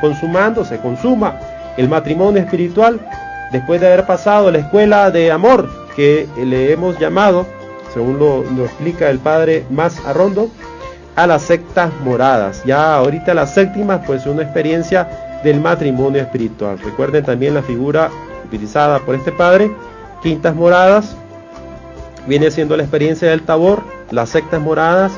consumando, 0.00 0.64
se 0.64 0.78
consuma 0.78 1.40
el 1.76 1.88
matrimonio 1.88 2.40
espiritual 2.40 3.00
después 3.50 3.80
de 3.80 3.88
haber 3.88 4.06
pasado 4.06 4.48
la 4.52 4.58
escuela 4.58 5.10
de 5.10 5.32
amor 5.32 5.68
que 5.96 6.28
le 6.36 6.70
hemos 6.70 6.96
llamado 7.00 7.48
según 7.92 8.18
lo, 8.18 8.64
explica 8.64 9.10
el 9.10 9.18
padre 9.18 9.64
más 9.70 10.04
arrondo, 10.06 10.50
a 11.16 11.26
las 11.26 11.42
sectas 11.42 11.90
moradas. 12.04 12.62
Ya 12.64 12.94
ahorita 12.94 13.34
las 13.34 13.54
séptimas, 13.54 14.00
pues 14.06 14.26
una 14.26 14.42
experiencia 14.42 15.40
del 15.42 15.60
matrimonio 15.60 16.22
espiritual. 16.22 16.78
Recuerden 16.78 17.24
también 17.24 17.54
la 17.54 17.62
figura 17.62 18.10
utilizada 18.44 18.98
por 19.00 19.14
este 19.14 19.32
padre, 19.32 19.74
quintas 20.22 20.54
moradas, 20.54 21.16
viene 22.26 22.50
siendo 22.50 22.76
la 22.76 22.82
experiencia 22.82 23.30
del 23.30 23.42
tabor, 23.42 23.82
las 24.10 24.30
sectas 24.30 24.60
moradas, 24.60 25.12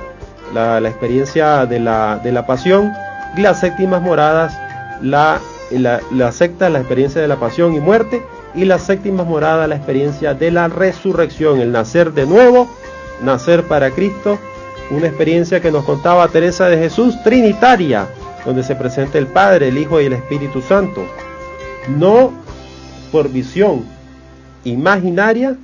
la, 0.55 0.79
experiencia 0.81 1.66
de 1.66 1.81
la, 1.81 2.20
de 2.23 2.33
la, 2.33 2.47
pasión, 2.47 2.93
y 3.37 3.41
las 3.41 3.61
séptimas 3.61 4.03
moradas, 4.03 4.57
la, 5.01 5.41
la, 5.70 6.01
la 6.12 6.33
secta, 6.33 6.68
la 6.68 6.79
experiencia 6.81 7.20
de 7.20 7.29
la 7.29 7.37
pasión 7.37 7.75
y 7.75 7.81
muerte, 7.81 8.23
y 8.55 8.64
la 8.64 8.78
séptima 8.78 9.24
morada, 9.24 9.66
la 9.66 9.76
experiencia 9.76 10.34
de 10.34 10.50
la 10.50 10.68
resurrección, 10.68 11.61
el 11.61 11.72
nacer 11.72 12.12
de 12.12 12.26
nuevo, 12.26 12.68
nacer 13.22 13.64
para 13.64 13.90
Cristo, 13.90 14.38
una 14.90 15.07
experiencia 15.07 15.61
que 15.61 15.72
nos 15.72 15.84
contaba 15.84 16.28
Teresa 16.28 16.68
de 16.68 16.78
Jesús, 16.78 17.22
trinitaria, 17.22 18.07
donde 18.44 18.62
se 18.62 18.74
presenta 18.74 19.18
el 19.18 19.26
Padre, 19.26 19.68
el 19.68 19.78
Hijo 19.78 20.00
y 20.00 20.07
el 20.07 20.12
Espíritu 20.12 20.61
Santo, 20.61 21.03
no 21.88 22.32
por 23.11 23.30
visión 23.30 23.84
imaginaria, 24.64 25.57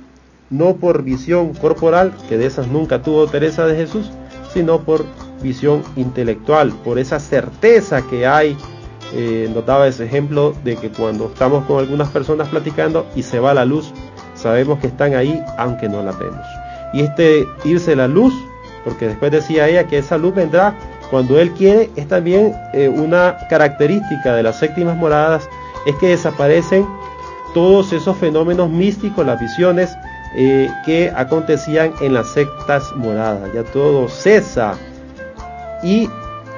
no 0.49 0.75
por 0.75 1.03
visión 1.03 1.53
corporal, 1.53 2.13
que 2.27 2.37
de 2.37 2.47
esas 2.47 2.67
nunca 2.67 3.01
tuvo 3.01 3.27
Teresa 3.27 3.65
de 3.65 3.75
Jesús, 3.75 4.11
sino 4.53 4.81
por 4.81 5.05
visión 5.41 5.83
intelectual, 5.95 6.71
por 6.83 6.99
esa 6.99 7.19
certeza 7.19 8.01
que 8.01 8.25
hay. 8.25 8.57
Eh, 9.13 9.49
nos 9.53 9.65
daba 9.65 9.87
ese 9.87 10.05
ejemplo 10.05 10.53
de 10.63 10.75
que 10.75 10.89
cuando 10.89 11.27
estamos 11.27 11.65
con 11.65 11.79
algunas 11.79 12.09
personas 12.09 12.49
platicando 12.49 13.07
y 13.15 13.23
se 13.23 13.39
va 13.39 13.53
la 13.53 13.65
luz, 13.65 13.91
sabemos 14.35 14.79
que 14.79 14.87
están 14.87 15.15
ahí 15.15 15.41
aunque 15.57 15.89
no 15.89 16.03
la 16.03 16.11
vemos. 16.11 16.45
Y 16.93 17.01
este 17.01 17.45
irse 17.65 17.95
la 17.95 18.07
luz, 18.07 18.33
porque 18.83 19.07
después 19.07 19.31
decía 19.31 19.67
ella 19.67 19.85
que 19.85 19.97
esa 19.97 20.17
luz 20.17 20.35
vendrá 20.35 20.75
cuando 21.09 21.39
Él 21.39 21.51
quiere, 21.51 21.89
es 21.95 22.07
también 22.07 22.53
eh, 22.73 22.87
una 22.87 23.37
característica 23.49 24.35
de 24.35 24.43
las 24.43 24.59
séptimas 24.59 24.95
moradas, 24.95 25.49
es 25.85 25.95
que 25.95 26.09
desaparecen 26.09 26.85
todos 27.53 27.93
esos 27.93 28.15
fenómenos 28.17 28.69
místicos, 28.69 29.25
las 29.25 29.39
visiones 29.39 29.89
eh, 30.35 30.69
que 30.85 31.11
acontecían 31.15 31.93
en 32.01 32.13
las 32.13 32.27
sectas 32.29 32.83
moradas. 32.95 33.49
Ya 33.53 33.63
todo 33.63 34.07
cesa 34.07 34.75
y 35.81 36.07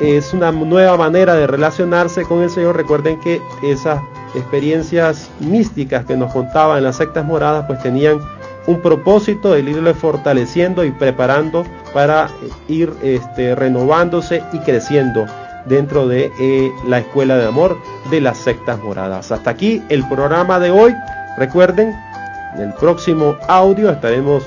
es 0.02 0.34
una 0.34 0.52
nueva 0.52 0.97
manera 0.97 1.36
de 1.36 1.47
relacionarse 1.47 2.24
con 2.24 2.41
el 2.41 2.49
Señor. 2.49 2.76
Recuerden 2.76 3.20
que 3.20 3.39
esas 3.62 4.02
experiencias 4.36 5.30
místicas 5.39 6.06
que 6.06 6.18
nos 6.18 6.34
contaban 6.34 6.80
en 6.80 6.86
las 6.86 6.97
sectas 6.97 7.26
moradas 7.26 7.66
pues 7.68 7.82
tenían 7.82 8.20
un 8.68 8.82
propósito 8.82 9.56
el 9.56 9.70
irle 9.70 9.93
fortaleciendo 9.93 10.84
y 10.84 10.91
preparando 10.91 11.66
para 11.93 12.30
ir 12.68 12.93
este, 13.04 13.56
renovándose 13.56 14.43
y 14.54 14.60
creciendo 14.60 15.26
dentro 15.66 16.08
de 16.08 16.32
eh, 16.39 16.72
la 16.88 16.99
escuela 16.99 17.38
de 17.38 17.47
amor 17.47 17.78
de 18.10 18.22
las 18.22 18.38
sectas 18.38 18.80
moradas. 18.80 19.32
Hasta 19.32 19.52
aquí 19.52 19.84
el 19.89 20.08
programa 20.08 20.60
de 20.60 20.72
hoy. 20.72 20.95
Recuerden, 21.38 21.93
en 22.56 22.62
el 22.62 22.74
próximo 22.74 23.38
audio 23.47 23.91
estaremos 23.91 24.43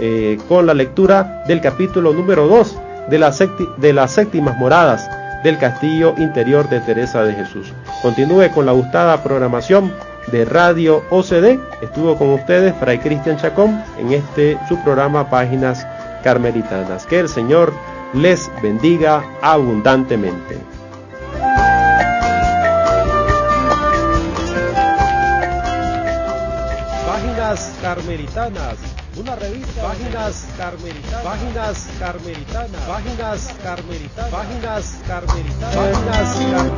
eh, 0.00 0.38
con 0.48 0.66
la 0.66 0.74
lectura 0.74 1.42
del 1.46 1.60
capítulo 1.60 2.12
número 2.12 2.46
2 2.46 2.78
de, 3.08 3.18
la 3.18 3.32
de 3.76 3.92
las 3.92 4.12
séptimas 4.12 4.56
moradas 4.56 5.08
del 5.42 5.58
castillo 5.58 6.14
interior 6.16 6.68
de 6.68 6.80
Teresa 6.80 7.22
de 7.22 7.34
Jesús. 7.34 7.72
Continúe 8.02 8.50
con 8.52 8.66
la 8.66 8.72
gustada 8.72 9.22
programación 9.22 9.92
de 10.32 10.44
Radio 10.44 11.02
OCD. 11.10 11.58
Estuvo 11.82 12.16
con 12.16 12.30
ustedes 12.30 12.74
Fray 12.76 12.98
Cristian 12.98 13.36
Chacón 13.36 13.82
en 13.98 14.12
este 14.12 14.58
su 14.68 14.82
programa 14.82 15.28
Páginas 15.28 15.86
Carmelitanas. 16.22 17.06
Que 17.06 17.20
el 17.20 17.28
Señor 17.28 17.72
les 18.14 18.50
bendiga 18.62 19.22
abundantemente. 19.42 20.58
Páginas 27.06 27.76
Carmelitanas, 27.82 28.76
una 29.16 29.36
revista. 29.36 29.82
Páginas 29.82 30.46
Carmelitanas, 30.56 31.22
páginas 31.22 31.88
Carmelitanas, 31.98 32.82
páginas 32.86 33.54
Carmelitanas, 33.62 34.30
páginas 34.30 34.94
Carmelitanas, 35.06 35.74
páginas 35.76 36.36
Carmelitanas. 36.36 36.74